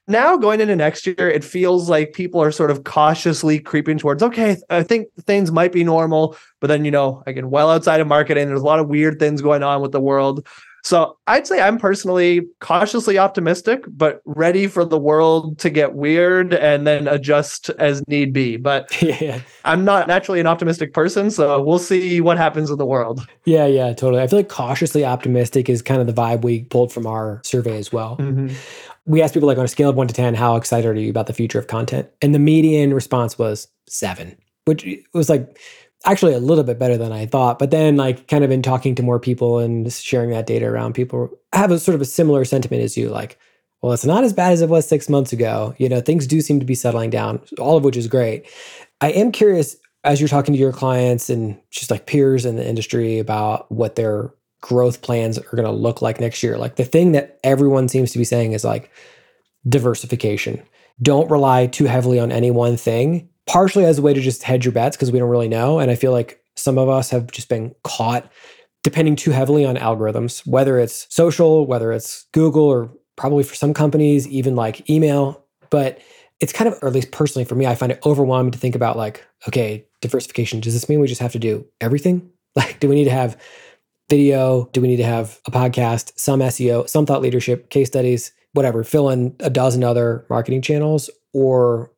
Now 0.09 0.37
going 0.37 0.61
into 0.61 0.77
next 0.77 1.07
year 1.07 1.29
it 1.29 1.43
feels 1.43 1.89
like 1.89 2.13
people 2.13 2.41
are 2.41 2.53
sort 2.53 2.71
of 2.71 2.85
cautiously 2.85 3.59
creeping 3.59 3.99
towards 3.99 4.23
okay 4.23 4.57
i 4.71 4.85
think 4.85 5.09
things 5.23 5.51
might 5.51 5.73
be 5.73 5.83
normal 5.83 6.37
but 6.61 6.69
then 6.69 6.85
you 6.85 6.93
know 6.93 7.25
again 7.27 7.51
well 7.51 7.71
outside 7.71 8.01
of 8.01 8.07
marketing 8.07 8.47
there's 8.47 8.61
a 8.61 8.65
lot 8.65 8.79
of 8.79 8.87
weird 8.87 9.19
things 9.19 9.43
going 9.43 9.65
on 9.65 9.83
with 9.83 9.91
the 9.91 10.01
world 10.01 10.47
so 10.87 11.19
I'd 11.27 11.49
say 11.49 11.61
I'm 11.61 11.79
personally 11.79 12.43
cautiously 12.61 13.19
optimistic, 13.19 13.83
but 13.89 14.23
ready 14.25 14.69
for 14.69 14.85
the 14.85 15.01
world 15.01 15.59
to 15.59 15.69
get 15.69 15.95
weird 15.95 16.55
and 16.55 16.87
then 16.87 17.09
adjust 17.09 17.71
as 17.71 18.07
need 18.07 18.33
be. 18.33 18.57
But 18.57 19.03
yeah. 19.03 19.41
I'm 19.65 19.85
not 19.85 20.07
naturally 20.07 20.39
an 20.39 20.47
optimistic 20.47 20.95
person, 20.95 21.33
so 21.33 21.61
we'll 21.61 21.81
see 21.81 22.21
what 22.21 22.39
happens 22.39 22.71
in 22.71 22.79
the 22.79 22.87
world. 22.87 23.27
Yeah, 23.47 23.67
yeah, 23.67 23.95
totally. 23.95 24.23
I 24.23 24.29
feel 24.29 24.39
like 24.39 24.49
cautiously 24.49 25.05
optimistic 25.05 25.69
is 25.69 25.83
kind 25.83 26.01
of 26.01 26.07
the 26.07 26.13
vibe 26.13 26.45
we 26.45 26.63
pulled 26.63 26.93
from 26.93 27.05
our 27.05 27.41
survey 27.45 27.79
as 27.79 27.93
well. 27.93 28.17
Mm-hmm. 28.19 28.55
We 29.07 29.23
asked 29.23 29.35
people 29.35 29.49
like 29.49 29.59
on 29.59 29.65
a 29.65 29.69
scale 29.69 29.91
of 29.91 29.97
one 29.97 30.07
to 30.07 30.15
10, 30.15 30.35
how 30.35 30.55
excited 30.55 30.87
are 30.87 30.95
you 30.95 31.11
about 31.11 31.27
the 31.27 31.33
future 31.33 31.59
of 31.59 31.67
content? 31.67 32.09
And 32.23 32.33
the 32.33 32.39
median 32.39 32.95
response 32.95 33.37
was 33.37 33.67
seven, 33.89 34.37
which 34.67 34.87
was 35.13 35.29
like 35.29 35.59
actually 36.05 36.35
a 36.35 36.39
little 36.39 36.65
bit 36.65 36.79
better 36.79 36.97
than 36.97 37.13
I 37.13 37.27
thought. 37.27 37.59
But 37.59 37.71
then, 37.71 37.97
like, 37.97 38.29
kind 38.29 38.45
of 38.45 38.51
in 38.51 38.63
talking 38.63 38.95
to 38.95 39.03
more 39.03 39.19
people 39.19 39.59
and 39.59 39.93
sharing 39.93 40.31
that 40.31 40.47
data 40.47 40.67
around, 40.67 40.95
people 40.95 41.31
have 41.53 41.71
a 41.71 41.79
sort 41.79 41.95
of 41.95 42.01
a 42.01 42.07
similar 42.07 42.45
sentiment 42.45 42.83
as 42.83 42.97
you. 42.97 43.09
Like, 43.09 43.39
well, 43.83 43.93
it's 43.93 44.05
not 44.05 44.25
as 44.25 44.33
bad 44.33 44.53
as 44.53 44.63
it 44.63 44.69
was 44.69 44.87
six 44.87 45.09
months 45.09 45.33
ago. 45.33 45.75
You 45.79 45.89
know, 45.89 46.01
things 46.01 46.27
do 46.27 46.41
seem 46.41 46.61
to 46.61 46.67
be 46.67 46.75
settling 46.75 47.11
down, 47.11 47.41
all 47.59 47.77
of 47.77 47.85
which 47.85 47.97
is 47.97 48.09
great. 48.09 48.47
I 49.01 49.11
am 49.11 49.33
curious 49.33 49.77
as 50.05 50.21
you're 50.21 50.29
talking 50.29 50.55
to 50.55 50.61
your 50.61 50.73
clients 50.73 51.29
and 51.29 51.61
just 51.71 51.91
like 51.91 52.07
peers 52.07 52.45
in 52.47 52.57
the 52.57 52.67
industry 52.67 53.19
about 53.19 53.71
what 53.73 53.97
their 53.97 54.33
growth 54.61 55.03
plans 55.03 55.39
are 55.39 55.57
going 55.57 55.65
to 55.65 55.71
look 55.71 56.03
like 56.03 56.21
next 56.21 56.43
year. 56.43 56.57
Like, 56.59 56.77
the 56.77 56.85
thing 56.85 57.13
that 57.13 57.39
everyone 57.43 57.89
seems 57.89 58.13
to 58.13 58.19
be 58.19 58.25
saying 58.25 58.53
is 58.53 58.65
like 58.65 58.91
diversification. 59.69 60.63
Don't 61.03 61.31
rely 61.31 61.67
too 61.67 61.85
heavily 61.85 62.19
on 62.19 62.33
any 62.33 62.51
one 62.51 62.77
thing 62.77 63.29
partially 63.47 63.85
as 63.85 63.99
a 63.99 64.03
way 64.03 64.13
to 64.13 64.21
just 64.21 64.43
hedge 64.43 64.65
your 64.65 64.73
bets 64.73 64.97
because 64.97 65.13
we 65.13 65.19
don't 65.19 65.29
really 65.31 65.49
know. 65.49 65.79
And 65.79 65.91
I 65.91 65.95
feel 65.95 66.13
like 66.13 66.43
some 66.57 66.79
of 66.79 66.89
us 66.89 67.11
have 67.11 67.31
just 67.31 67.49
been 67.49 67.75
caught 67.85 68.31
depending 68.83 69.17
too 69.17 69.33
heavily 69.33 69.65
on 69.65 69.75
algorithms, 69.77 70.47
whether 70.47 70.79
it's 70.79 71.13
social, 71.13 71.67
whether 71.67 71.91
it's 71.91 72.27
Google, 72.33 72.63
or 72.63 72.89
probably 73.17 73.43
for 73.43 73.57
some 73.57 73.75
companies, 73.75 74.29
even 74.29 74.55
like 74.55 74.89
email. 74.89 75.45
But 75.71 76.01
it's 76.39 76.53
kind 76.53 76.69
of, 76.69 76.79
or 76.83 76.87
at 76.87 76.95
least 76.95 77.11
personally 77.11 77.45
for 77.45 77.57
me, 77.57 77.67
I 77.67 77.75
find 77.75 77.91
it 77.91 77.99
overwhelming 78.07 78.53
to 78.53 78.59
think 78.59 78.77
about 78.77 78.97
like, 78.97 79.27
okay, 79.49 79.85
diversification. 80.03 80.61
Does 80.61 80.75
this 80.75 80.89
mean 80.89 81.01
we 81.01 81.09
just 81.09 81.21
have 81.21 81.33
to 81.33 81.39
do 81.39 81.67
everything? 81.81 82.31
Like, 82.57 82.81
do 82.81 82.89
we 82.89 82.95
need 82.95 83.05
to 83.05 83.11
have 83.11 83.39
video? 84.09 84.71
Do 84.73 84.81
we 84.81 84.89
need 84.89 84.97
to 84.97 85.05
have 85.05 85.41
a 85.47 85.51
podcast, 85.51 86.19
some 86.19 86.41
SEO, 86.41 86.89
some 86.89 87.05
thought 87.05 87.21
leadership, 87.21 87.69
case 87.69 87.89
studies, 87.89 88.33
whatever, 88.55 88.83
fill 88.83 89.11
in 89.11 89.37
a 89.41 89.51
dozen 89.51 89.85
other 89.85 90.25
marketing 90.31 90.63
channels? 90.63 91.11
Or 91.35 91.91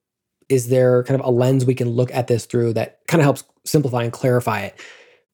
is 0.49 0.69
there 0.69 1.03
kind 1.05 1.21
of 1.21 1.27
a 1.27 1.31
lens 1.31 1.65
we 1.65 1.75
can 1.75 1.91
look 1.91 2.13
at 2.13 2.27
this 2.27 2.47
through 2.47 2.73
that 2.75 3.01
kind 3.07 3.21
of 3.21 3.25
helps 3.25 3.45
simplify 3.65 4.03
and 4.03 4.13
clarify 4.13 4.61
it 4.61 4.81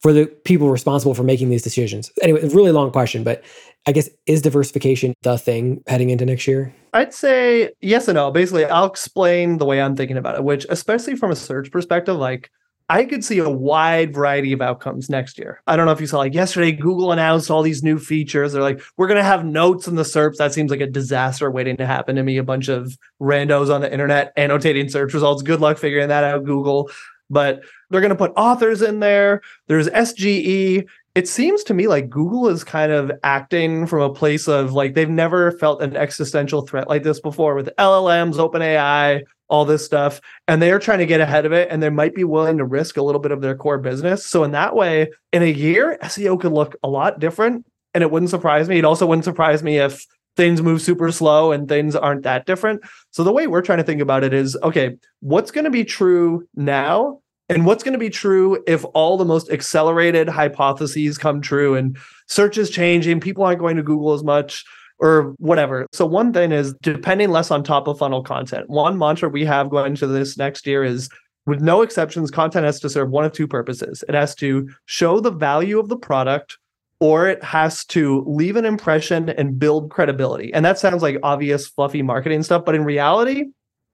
for 0.01 0.11
the 0.13 0.25
people 0.25 0.69
responsible 0.69 1.13
for 1.13 1.23
making 1.23 1.49
these 1.49 1.63
decisions? 1.63 2.11
Anyway, 2.21 2.47
really 2.49 2.71
long 2.71 2.91
question, 2.91 3.23
but 3.23 3.43
I 3.87 3.91
guess 3.91 4.09
is 4.25 4.41
diversification 4.41 5.13
the 5.21 5.37
thing 5.37 5.83
heading 5.87 6.09
into 6.09 6.25
next 6.25 6.47
year? 6.47 6.73
I'd 6.93 7.13
say 7.13 7.71
yes 7.81 8.07
and 8.07 8.15
no. 8.15 8.31
Basically, 8.31 8.65
I'll 8.65 8.85
explain 8.85 9.57
the 9.57 9.65
way 9.65 9.81
I'm 9.81 9.95
thinking 9.95 10.17
about 10.17 10.35
it, 10.35 10.43
which, 10.43 10.65
especially 10.69 11.15
from 11.15 11.31
a 11.31 11.35
search 11.35 11.71
perspective, 11.71 12.15
like 12.15 12.49
I 12.87 13.05
could 13.05 13.25
see 13.25 13.39
a 13.39 13.49
wide 13.49 14.13
variety 14.13 14.53
of 14.53 14.61
outcomes 14.61 15.09
next 15.09 15.39
year. 15.39 15.59
I 15.65 15.75
don't 15.75 15.87
know 15.87 15.91
if 15.91 15.99
you 15.99 16.05
saw 16.05 16.19
like 16.19 16.35
yesterday, 16.35 16.71
Google 16.71 17.11
announced 17.11 17.49
all 17.49 17.63
these 17.63 17.81
new 17.81 17.97
features. 17.97 18.53
They're 18.53 18.61
like, 18.61 18.79
we're 18.95 19.07
going 19.07 19.17
to 19.17 19.23
have 19.23 19.43
notes 19.43 19.87
in 19.87 19.95
the 19.95 20.03
SERPs. 20.03 20.37
That 20.37 20.53
seems 20.53 20.69
like 20.69 20.81
a 20.81 20.87
disaster 20.87 21.49
waiting 21.49 21.77
to 21.77 21.87
happen 21.87 22.15
to 22.15 22.23
me. 22.23 22.37
A 22.37 22.43
bunch 22.43 22.67
of 22.67 22.95
randos 23.19 23.73
on 23.73 23.81
the 23.81 23.91
internet 23.91 24.33
annotating 24.37 24.89
search 24.89 25.15
results. 25.15 25.41
Good 25.41 25.61
luck 25.61 25.79
figuring 25.79 26.09
that 26.09 26.23
out, 26.23 26.45
Google. 26.45 26.91
But 27.27 27.63
they're 27.89 28.01
going 28.01 28.09
to 28.11 28.15
put 28.15 28.33
authors 28.37 28.83
in 28.83 28.99
there. 28.99 29.41
There's 29.67 29.87
SGE 29.87 30.85
it 31.15 31.29
seems 31.29 31.63
to 31.63 31.73
me 31.73 31.87
like 31.87 32.09
Google 32.09 32.49
is 32.49 32.65
kind 32.65 32.91
of 32.91 33.09
acting 33.23 33.87
from 33.87 34.01
a 34.01 34.13
place 34.13 34.49
of 34.49 34.73
like 34.73 34.93
they've 34.93 35.09
never 35.09 35.53
felt 35.53 35.81
an 35.81 35.95
existential 35.95 36.67
threat 36.67 36.89
like 36.89 37.03
this 37.03 37.21
before 37.21 37.55
with 37.55 37.69
LLMs, 37.79 38.35
OpenAI, 38.35 39.21
all 39.47 39.63
this 39.63 39.85
stuff. 39.85 40.19
And 40.49 40.61
they 40.61 40.71
are 40.71 40.79
trying 40.79 40.99
to 40.99 41.05
get 41.05 41.21
ahead 41.21 41.45
of 41.45 41.53
it 41.53 41.69
and 41.71 41.81
they 41.81 41.89
might 41.89 42.15
be 42.15 42.25
willing 42.25 42.57
to 42.57 42.65
risk 42.65 42.97
a 42.97 43.01
little 43.01 43.21
bit 43.21 43.31
of 43.31 43.39
their 43.39 43.55
core 43.55 43.77
business. 43.77 44.25
So, 44.25 44.43
in 44.43 44.51
that 44.51 44.75
way, 44.75 45.09
in 45.31 45.41
a 45.41 45.51
year, 45.51 45.97
SEO 46.03 46.39
could 46.39 46.51
look 46.51 46.75
a 46.83 46.89
lot 46.89 47.19
different. 47.19 47.65
And 47.93 48.03
it 48.03 48.11
wouldn't 48.11 48.29
surprise 48.29 48.67
me. 48.67 48.77
It 48.77 48.83
also 48.83 49.05
wouldn't 49.05 49.23
surprise 49.23 49.63
me 49.63 49.77
if 49.77 50.05
things 50.35 50.61
move 50.61 50.81
super 50.81 51.13
slow 51.13 51.53
and 51.53 51.69
things 51.69 51.95
aren't 51.95 52.23
that 52.23 52.45
different. 52.45 52.81
So, 53.11 53.23
the 53.23 53.31
way 53.31 53.47
we're 53.47 53.61
trying 53.61 53.77
to 53.77 53.85
think 53.85 54.01
about 54.01 54.25
it 54.25 54.33
is 54.33 54.57
okay, 54.63 54.97
what's 55.21 55.51
going 55.51 55.63
to 55.63 55.71
be 55.71 55.85
true 55.85 56.45
now 56.55 57.21
and 57.49 57.65
what's 57.65 57.83
going 57.83 57.93
to 57.93 57.99
be 57.99 58.09
true 58.09 58.63
if 58.67 58.83
all 58.93 59.17
the 59.17 59.25
most 59.25 59.51
accelerated 59.51 60.27
hypotheses 60.27 61.17
come 61.17 61.41
true 61.41 61.75
and 61.75 61.97
search 62.27 62.57
is 62.57 62.69
changing, 62.69 63.19
people 63.19 63.43
aren't 63.43 63.59
going 63.59 63.77
to 63.77 63.83
Google 63.83 64.13
as 64.13 64.23
much 64.23 64.65
or 64.97 65.35
whatever. 65.37 65.85
So, 65.91 66.05
one 66.05 66.33
thing 66.33 66.51
is 66.51 66.73
depending 66.81 67.29
less 67.29 67.51
on 67.51 67.63
top 67.63 67.87
of 67.87 67.99
funnel 67.99 68.23
content. 68.23 68.69
One 68.69 68.97
mantra 68.97 69.29
we 69.29 69.45
have 69.45 69.69
going 69.69 69.91
into 69.91 70.07
this 70.07 70.37
next 70.37 70.65
year 70.65 70.83
is 70.83 71.09
with 71.45 71.61
no 71.61 71.83
exceptions, 71.83 72.31
content 72.31 72.65
has 72.65 72.79
to 72.79 72.89
serve 72.89 73.11
one 73.11 73.25
of 73.25 73.31
two 73.31 73.47
purposes 73.47 74.03
it 74.07 74.15
has 74.15 74.33
to 74.35 74.69
show 74.85 75.19
the 75.19 75.31
value 75.31 75.79
of 75.79 75.89
the 75.89 75.97
product. 75.97 76.57
Or 77.01 77.27
it 77.27 77.43
has 77.43 77.83
to 77.87 78.23
leave 78.25 78.55
an 78.55 78.63
impression 78.63 79.27
and 79.27 79.59
build 79.59 79.91
credibility. 79.91 80.53
And 80.53 80.63
that 80.63 80.79
sounds 80.79 81.03
like 81.03 81.17
obvious, 81.23 81.67
fluffy 81.67 82.01
marketing 82.01 82.41
stuff. 82.41 82.63
But 82.65 82.73
in 82.73 82.85
reality, 82.85 83.47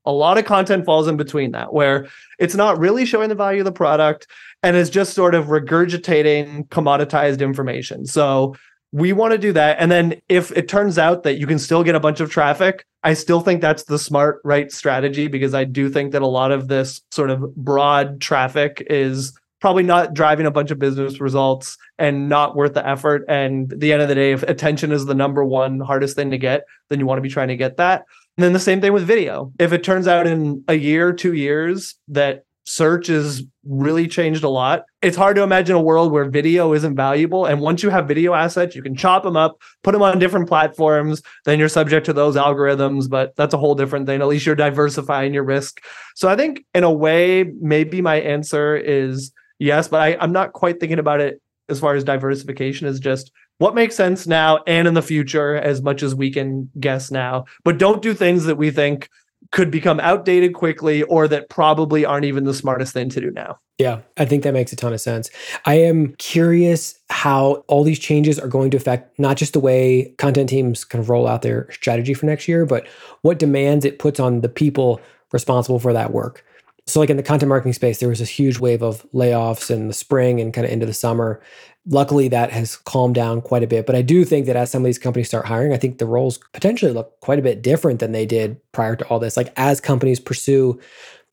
a 0.05 0.11
lot 0.11 0.37
of 0.37 0.45
content 0.45 0.85
falls 0.85 1.07
in 1.07 1.17
between 1.17 1.51
that, 1.51 1.73
where 1.73 2.07
it's 2.39 2.55
not 2.55 2.79
really 2.79 3.05
showing 3.05 3.29
the 3.29 3.35
value 3.35 3.61
of 3.61 3.65
the 3.65 3.71
product 3.71 4.27
and 4.63 4.75
is 4.75 4.89
just 4.89 5.13
sort 5.13 5.35
of 5.35 5.47
regurgitating 5.47 6.67
commoditized 6.69 7.41
information. 7.41 8.05
So 8.05 8.55
we 8.91 9.13
want 9.13 9.31
to 9.31 9.37
do 9.37 9.53
that. 9.53 9.77
And 9.79 9.91
then 9.91 10.21
if 10.27 10.51
it 10.51 10.67
turns 10.67 10.97
out 10.97 11.23
that 11.23 11.37
you 11.37 11.47
can 11.47 11.59
still 11.59 11.83
get 11.83 11.95
a 11.95 11.99
bunch 11.99 12.19
of 12.19 12.29
traffic, 12.29 12.85
I 13.03 13.13
still 13.13 13.41
think 13.41 13.61
that's 13.61 13.83
the 13.83 13.97
smart, 13.97 14.41
right 14.43 14.71
strategy 14.71 15.27
because 15.27 15.53
I 15.53 15.63
do 15.63 15.89
think 15.89 16.11
that 16.11 16.21
a 16.21 16.27
lot 16.27 16.51
of 16.51 16.67
this 16.67 17.01
sort 17.11 17.29
of 17.29 17.55
broad 17.55 18.21
traffic 18.21 18.85
is 18.89 19.33
probably 19.61 19.83
not 19.83 20.13
driving 20.13 20.45
a 20.45 20.51
bunch 20.51 20.71
of 20.71 20.79
business 20.79 21.21
results 21.21 21.77
and 21.99 22.27
not 22.27 22.55
worth 22.55 22.73
the 22.73 22.87
effort. 22.87 23.23
And 23.29 23.69
the 23.69 23.93
end 23.93 24.01
of 24.01 24.09
the 24.09 24.15
day, 24.15 24.33
if 24.33 24.43
attention 24.43 24.91
is 24.91 25.05
the 25.05 25.15
number 25.15 25.45
one 25.45 25.79
hardest 25.79 26.15
thing 26.15 26.31
to 26.31 26.37
get, 26.37 26.63
then 26.89 26.99
you 26.99 27.05
want 27.05 27.19
to 27.19 27.21
be 27.21 27.29
trying 27.29 27.49
to 27.49 27.55
get 27.55 27.77
that. 27.77 28.05
And 28.37 28.43
then 28.43 28.53
the 28.53 28.59
same 28.59 28.81
thing 28.81 28.93
with 28.93 29.05
video. 29.05 29.51
If 29.59 29.73
it 29.73 29.83
turns 29.83 30.07
out 30.07 30.25
in 30.27 30.63
a 30.67 30.75
year, 30.75 31.13
two 31.13 31.33
years 31.33 31.95
that 32.07 32.45
search 32.63 33.09
is 33.09 33.43
really 33.65 34.07
changed 34.07 34.43
a 34.43 34.49
lot, 34.49 34.83
it's 35.01 35.17
hard 35.17 35.35
to 35.35 35.43
imagine 35.43 35.75
a 35.75 35.81
world 35.81 36.11
where 36.11 36.25
video 36.29 36.73
isn't 36.73 36.95
valuable. 36.95 37.45
And 37.45 37.59
once 37.59 37.83
you 37.83 37.89
have 37.89 38.07
video 38.07 38.33
assets, 38.33 38.75
you 38.75 38.81
can 38.81 38.95
chop 38.95 39.23
them 39.23 39.35
up, 39.35 39.57
put 39.83 39.91
them 39.91 40.01
on 40.01 40.19
different 40.19 40.47
platforms. 40.47 41.21
Then 41.45 41.59
you're 41.59 41.69
subject 41.69 42.05
to 42.05 42.13
those 42.13 42.35
algorithms, 42.35 43.09
but 43.09 43.35
that's 43.35 43.53
a 43.53 43.57
whole 43.57 43.75
different 43.75 44.05
thing. 44.05 44.21
At 44.21 44.27
least 44.27 44.45
you're 44.45 44.55
diversifying 44.55 45.33
your 45.33 45.43
risk. 45.43 45.81
So 46.15 46.29
I 46.29 46.35
think 46.35 46.63
in 46.73 46.83
a 46.83 46.91
way, 46.91 47.43
maybe 47.59 48.01
my 48.01 48.21
answer 48.21 48.75
is 48.77 49.31
yes, 49.59 49.87
but 49.87 50.01
I, 50.01 50.17
I'm 50.19 50.31
not 50.31 50.53
quite 50.53 50.79
thinking 50.79 50.99
about 50.99 51.19
it 51.19 51.41
as 51.67 51.79
far 51.79 51.95
as 51.95 52.03
diversification 52.03 52.87
is 52.87 52.99
just 52.99 53.31
what 53.61 53.75
makes 53.75 53.95
sense 53.95 54.27
now 54.27 54.63
and 54.67 54.87
in 54.87 54.93
the 54.93 55.01
future 55.01 55.55
as 55.55 55.81
much 55.81 56.03
as 56.03 56.15
we 56.15 56.31
can 56.31 56.69
guess 56.79 57.11
now. 57.11 57.45
But 57.63 57.77
don't 57.77 58.01
do 58.01 58.13
things 58.13 58.45
that 58.45 58.57
we 58.57 58.71
think 58.71 59.09
could 59.51 59.71
become 59.71 59.99
outdated 59.99 60.53
quickly 60.53 61.03
or 61.03 61.27
that 61.27 61.49
probably 61.49 62.05
aren't 62.05 62.25
even 62.25 62.43
the 62.43 62.53
smartest 62.53 62.93
thing 62.93 63.09
to 63.09 63.19
do 63.21 63.31
now. 63.31 63.59
Yeah 63.77 64.01
i 64.17 64.25
think 64.25 64.43
that 64.43 64.53
makes 64.53 64.71
a 64.71 64.75
ton 64.75 64.93
of 64.93 65.01
sense. 65.01 65.29
I 65.65 65.75
am 65.75 66.15
curious 66.15 66.99
how 67.09 67.63
all 67.67 67.83
these 67.83 67.99
changes 67.99 68.39
are 68.39 68.47
going 68.47 68.71
to 68.71 68.77
affect 68.77 69.17
not 69.19 69.37
just 69.37 69.53
the 69.53 69.59
way 69.59 70.13
content 70.17 70.49
teams 70.49 70.83
kind 70.83 71.01
of 71.01 71.09
roll 71.09 71.27
out 71.27 71.41
their 71.41 71.69
strategy 71.71 72.13
for 72.13 72.27
next 72.27 72.47
year 72.47 72.65
but 72.65 72.87
what 73.21 73.39
demands 73.39 73.85
it 73.85 73.99
puts 73.99 74.19
on 74.19 74.41
the 74.41 74.49
people 74.49 75.01
responsible 75.31 75.79
for 75.79 75.93
that 75.93 76.11
work. 76.11 76.45
So, 76.87 76.99
like 76.99 77.09
in 77.09 77.17
the 77.17 77.23
content 77.23 77.49
marketing 77.49 77.73
space, 77.73 77.99
there 77.99 78.09
was 78.09 78.19
this 78.19 78.29
huge 78.29 78.59
wave 78.59 78.81
of 78.81 79.05
layoffs 79.13 79.69
in 79.69 79.87
the 79.87 79.93
spring 79.93 80.41
and 80.41 80.53
kind 80.53 80.65
of 80.65 80.71
into 80.71 80.85
the 80.85 80.93
summer. 80.93 81.41
Luckily, 81.87 82.27
that 82.27 82.51
has 82.51 82.75
calmed 82.75 83.15
down 83.15 83.41
quite 83.41 83.63
a 83.63 83.67
bit. 83.67 83.85
But 83.85 83.95
I 83.95 84.03
do 84.03 84.23
think 84.23 84.45
that 84.45 84.55
as 84.55 84.69
some 84.69 84.83
of 84.83 84.85
these 84.85 84.99
companies 84.99 85.27
start 85.27 85.47
hiring, 85.47 85.73
I 85.73 85.77
think 85.77 85.97
the 85.97 86.05
roles 86.05 86.37
potentially 86.53 86.91
look 86.91 87.19
quite 87.21 87.39
a 87.39 87.41
bit 87.41 87.63
different 87.63 87.99
than 87.99 88.11
they 88.11 88.25
did 88.25 88.59
prior 88.71 88.95
to 88.95 89.05
all 89.07 89.17
this. 89.19 89.35
Like 89.35 89.51
as 89.57 89.81
companies 89.81 90.19
pursue, 90.19 90.79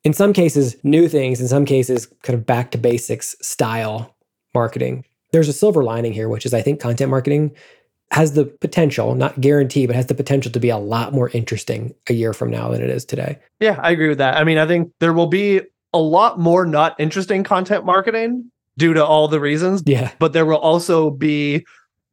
in 0.05 0.15
some 0.15 0.33
cases, 0.33 0.77
new 0.83 1.09
things, 1.09 1.41
in 1.41 1.49
some 1.49 1.67
cases, 1.67 2.07
kind 2.23 2.39
of 2.39 2.47
back 2.47 2.71
to 2.71 2.79
basics 2.79 3.37
style 3.43 4.17
marketing. 4.55 5.05
There's 5.33 5.49
a 5.49 5.53
silver 5.53 5.85
lining 5.85 6.15
here, 6.15 6.31
which 6.31 6.47
is 6.47 6.55
I 6.55 6.63
think 6.63 6.81
content 6.81 7.11
marketing 7.11 7.55
has 8.11 8.33
the 8.33 8.47
potential, 8.47 9.15
not 9.15 9.39
guarantee, 9.41 9.87
but 9.87 9.95
has 9.95 10.07
the 10.07 10.15
potential 10.15 10.51
to 10.51 10.61
be 10.61 10.71
a 10.71 10.79
lot 10.79 11.13
more 11.13 11.29
interesting 11.31 11.95
a 12.09 12.15
year 12.15 12.33
from 12.33 12.51
now 12.51 12.71
than 12.71 12.81
it 12.81 12.89
is 12.89 13.05
today. 13.05 13.39
Yeah, 13.61 13.79
I 13.83 13.91
agree 13.91 14.09
with 14.09 14.17
that. 14.19 14.39
I 14.39 14.45
mean, 14.45 14.57
I 14.57 14.67
think 14.67 14.93
there 14.99 15.13
will 15.13 15.27
be 15.27 15.61
a 15.93 15.99
lot 15.99 16.39
more 16.39 16.65
not 16.65 16.99
interesting 16.99 17.45
content 17.45 17.85
marketing 17.85 18.51
due 18.79 18.95
to 18.95 19.05
all 19.05 19.29
the 19.29 19.41
reasons. 19.41 19.83
Yeah. 19.85 20.11
But 20.19 20.33
there 20.33 20.47
will 20.47 20.57
also 20.57 21.11
be 21.11 21.67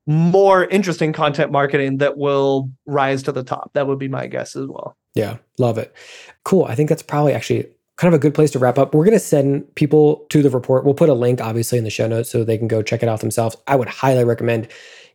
more 0.07 0.65
interesting 0.65 1.13
content 1.13 1.51
marketing 1.51 1.97
that 1.97 2.17
will 2.17 2.69
rise 2.85 3.23
to 3.23 3.31
the 3.31 3.43
top. 3.43 3.71
That 3.73 3.87
would 3.87 3.99
be 3.99 4.07
my 4.07 4.27
guess 4.27 4.55
as 4.55 4.67
well. 4.67 4.97
Yeah, 5.13 5.37
love 5.57 5.77
it. 5.77 5.95
Cool. 6.43 6.65
I 6.65 6.75
think 6.75 6.89
that's 6.89 7.01
probably 7.01 7.33
actually 7.33 7.67
kind 7.95 8.13
of 8.13 8.17
a 8.17 8.21
good 8.21 8.33
place 8.33 8.51
to 8.51 8.59
wrap 8.59 8.77
up. 8.77 8.93
We're 8.93 9.05
going 9.05 9.13
to 9.13 9.19
send 9.19 9.73
people 9.75 10.25
to 10.29 10.43
the 10.43 10.49
report. 10.49 10.83
We'll 10.83 10.93
put 10.93 11.09
a 11.09 11.13
link 11.13 11.39
obviously 11.39 11.77
in 11.77 11.85
the 11.85 11.89
show 11.89 12.07
notes 12.07 12.29
so 12.29 12.43
they 12.43 12.57
can 12.57 12.67
go 12.67 12.81
check 12.81 13.01
it 13.01 13.09
out 13.09 13.21
themselves. 13.21 13.55
I 13.67 13.75
would 13.75 13.87
highly 13.87 14.25
recommend 14.25 14.67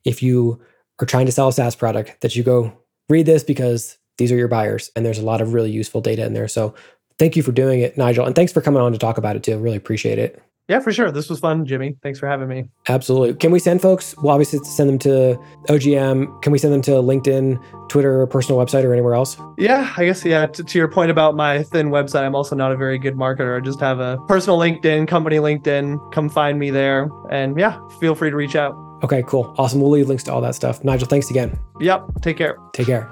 if 0.04 0.22
you 0.22 0.60
are 1.00 1.06
trying 1.06 1.26
to 1.26 1.32
sell 1.32 1.48
a 1.48 1.52
SaaS 1.52 1.76
product 1.76 2.20
that 2.22 2.34
you 2.34 2.42
go 2.42 2.72
read 3.08 3.26
this 3.26 3.44
because 3.44 3.98
these 4.16 4.32
are 4.32 4.36
your 4.36 4.48
buyers 4.48 4.90
and 4.96 5.04
there's 5.04 5.18
a 5.18 5.24
lot 5.24 5.40
of 5.40 5.52
really 5.52 5.70
useful 5.70 6.00
data 6.00 6.24
in 6.24 6.32
there. 6.32 6.48
So 6.48 6.74
thank 7.18 7.36
you 7.36 7.42
for 7.42 7.52
doing 7.52 7.80
it, 7.80 7.98
Nigel. 7.98 8.24
And 8.24 8.34
thanks 8.34 8.52
for 8.52 8.62
coming 8.62 8.80
on 8.80 8.92
to 8.92 8.98
talk 8.98 9.18
about 9.18 9.36
it 9.36 9.42
too. 9.42 9.58
Really 9.58 9.76
appreciate 9.76 10.18
it. 10.18 10.42
Yeah, 10.68 10.78
for 10.78 10.92
sure. 10.92 11.10
This 11.10 11.28
was 11.28 11.40
fun, 11.40 11.66
Jimmy. 11.66 11.96
Thanks 12.00 12.20
for 12.20 12.28
having 12.28 12.46
me. 12.46 12.64
Absolutely. 12.88 13.34
Can 13.34 13.50
we 13.50 13.58
send 13.58 13.82
folks? 13.82 14.14
Well, 14.18 14.28
obviously, 14.32 14.60
send 14.60 14.88
them 14.88 14.98
to 15.00 15.36
OGM. 15.68 16.42
Can 16.42 16.52
we 16.52 16.58
send 16.58 16.72
them 16.72 16.82
to 16.82 16.92
LinkedIn, 16.92 17.88
Twitter, 17.88 18.24
personal 18.28 18.64
website, 18.64 18.84
or 18.84 18.92
anywhere 18.92 19.14
else? 19.14 19.36
Yeah, 19.58 19.92
I 19.96 20.04
guess, 20.04 20.24
yeah. 20.24 20.46
To, 20.46 20.62
to 20.62 20.78
your 20.78 20.86
point 20.86 21.10
about 21.10 21.34
my 21.34 21.64
thin 21.64 21.88
website, 21.88 22.22
I'm 22.22 22.36
also 22.36 22.54
not 22.54 22.70
a 22.70 22.76
very 22.76 22.98
good 22.98 23.14
marketer. 23.14 23.60
I 23.60 23.64
just 23.64 23.80
have 23.80 23.98
a 23.98 24.18
personal 24.28 24.58
LinkedIn, 24.58 25.08
company 25.08 25.38
LinkedIn. 25.38 26.12
Come 26.12 26.28
find 26.28 26.58
me 26.58 26.70
there. 26.70 27.10
And 27.30 27.58
yeah, 27.58 27.80
feel 27.98 28.14
free 28.14 28.30
to 28.30 28.36
reach 28.36 28.54
out. 28.54 28.76
Okay, 29.02 29.24
cool. 29.26 29.52
Awesome. 29.58 29.80
We'll 29.80 29.90
leave 29.90 30.08
links 30.08 30.22
to 30.24 30.32
all 30.32 30.40
that 30.42 30.54
stuff. 30.54 30.84
Nigel, 30.84 31.08
thanks 31.08 31.30
again. 31.30 31.58
Yep. 31.80 32.22
Take 32.22 32.36
care. 32.36 32.56
Take 32.74 32.86
care. 32.86 33.10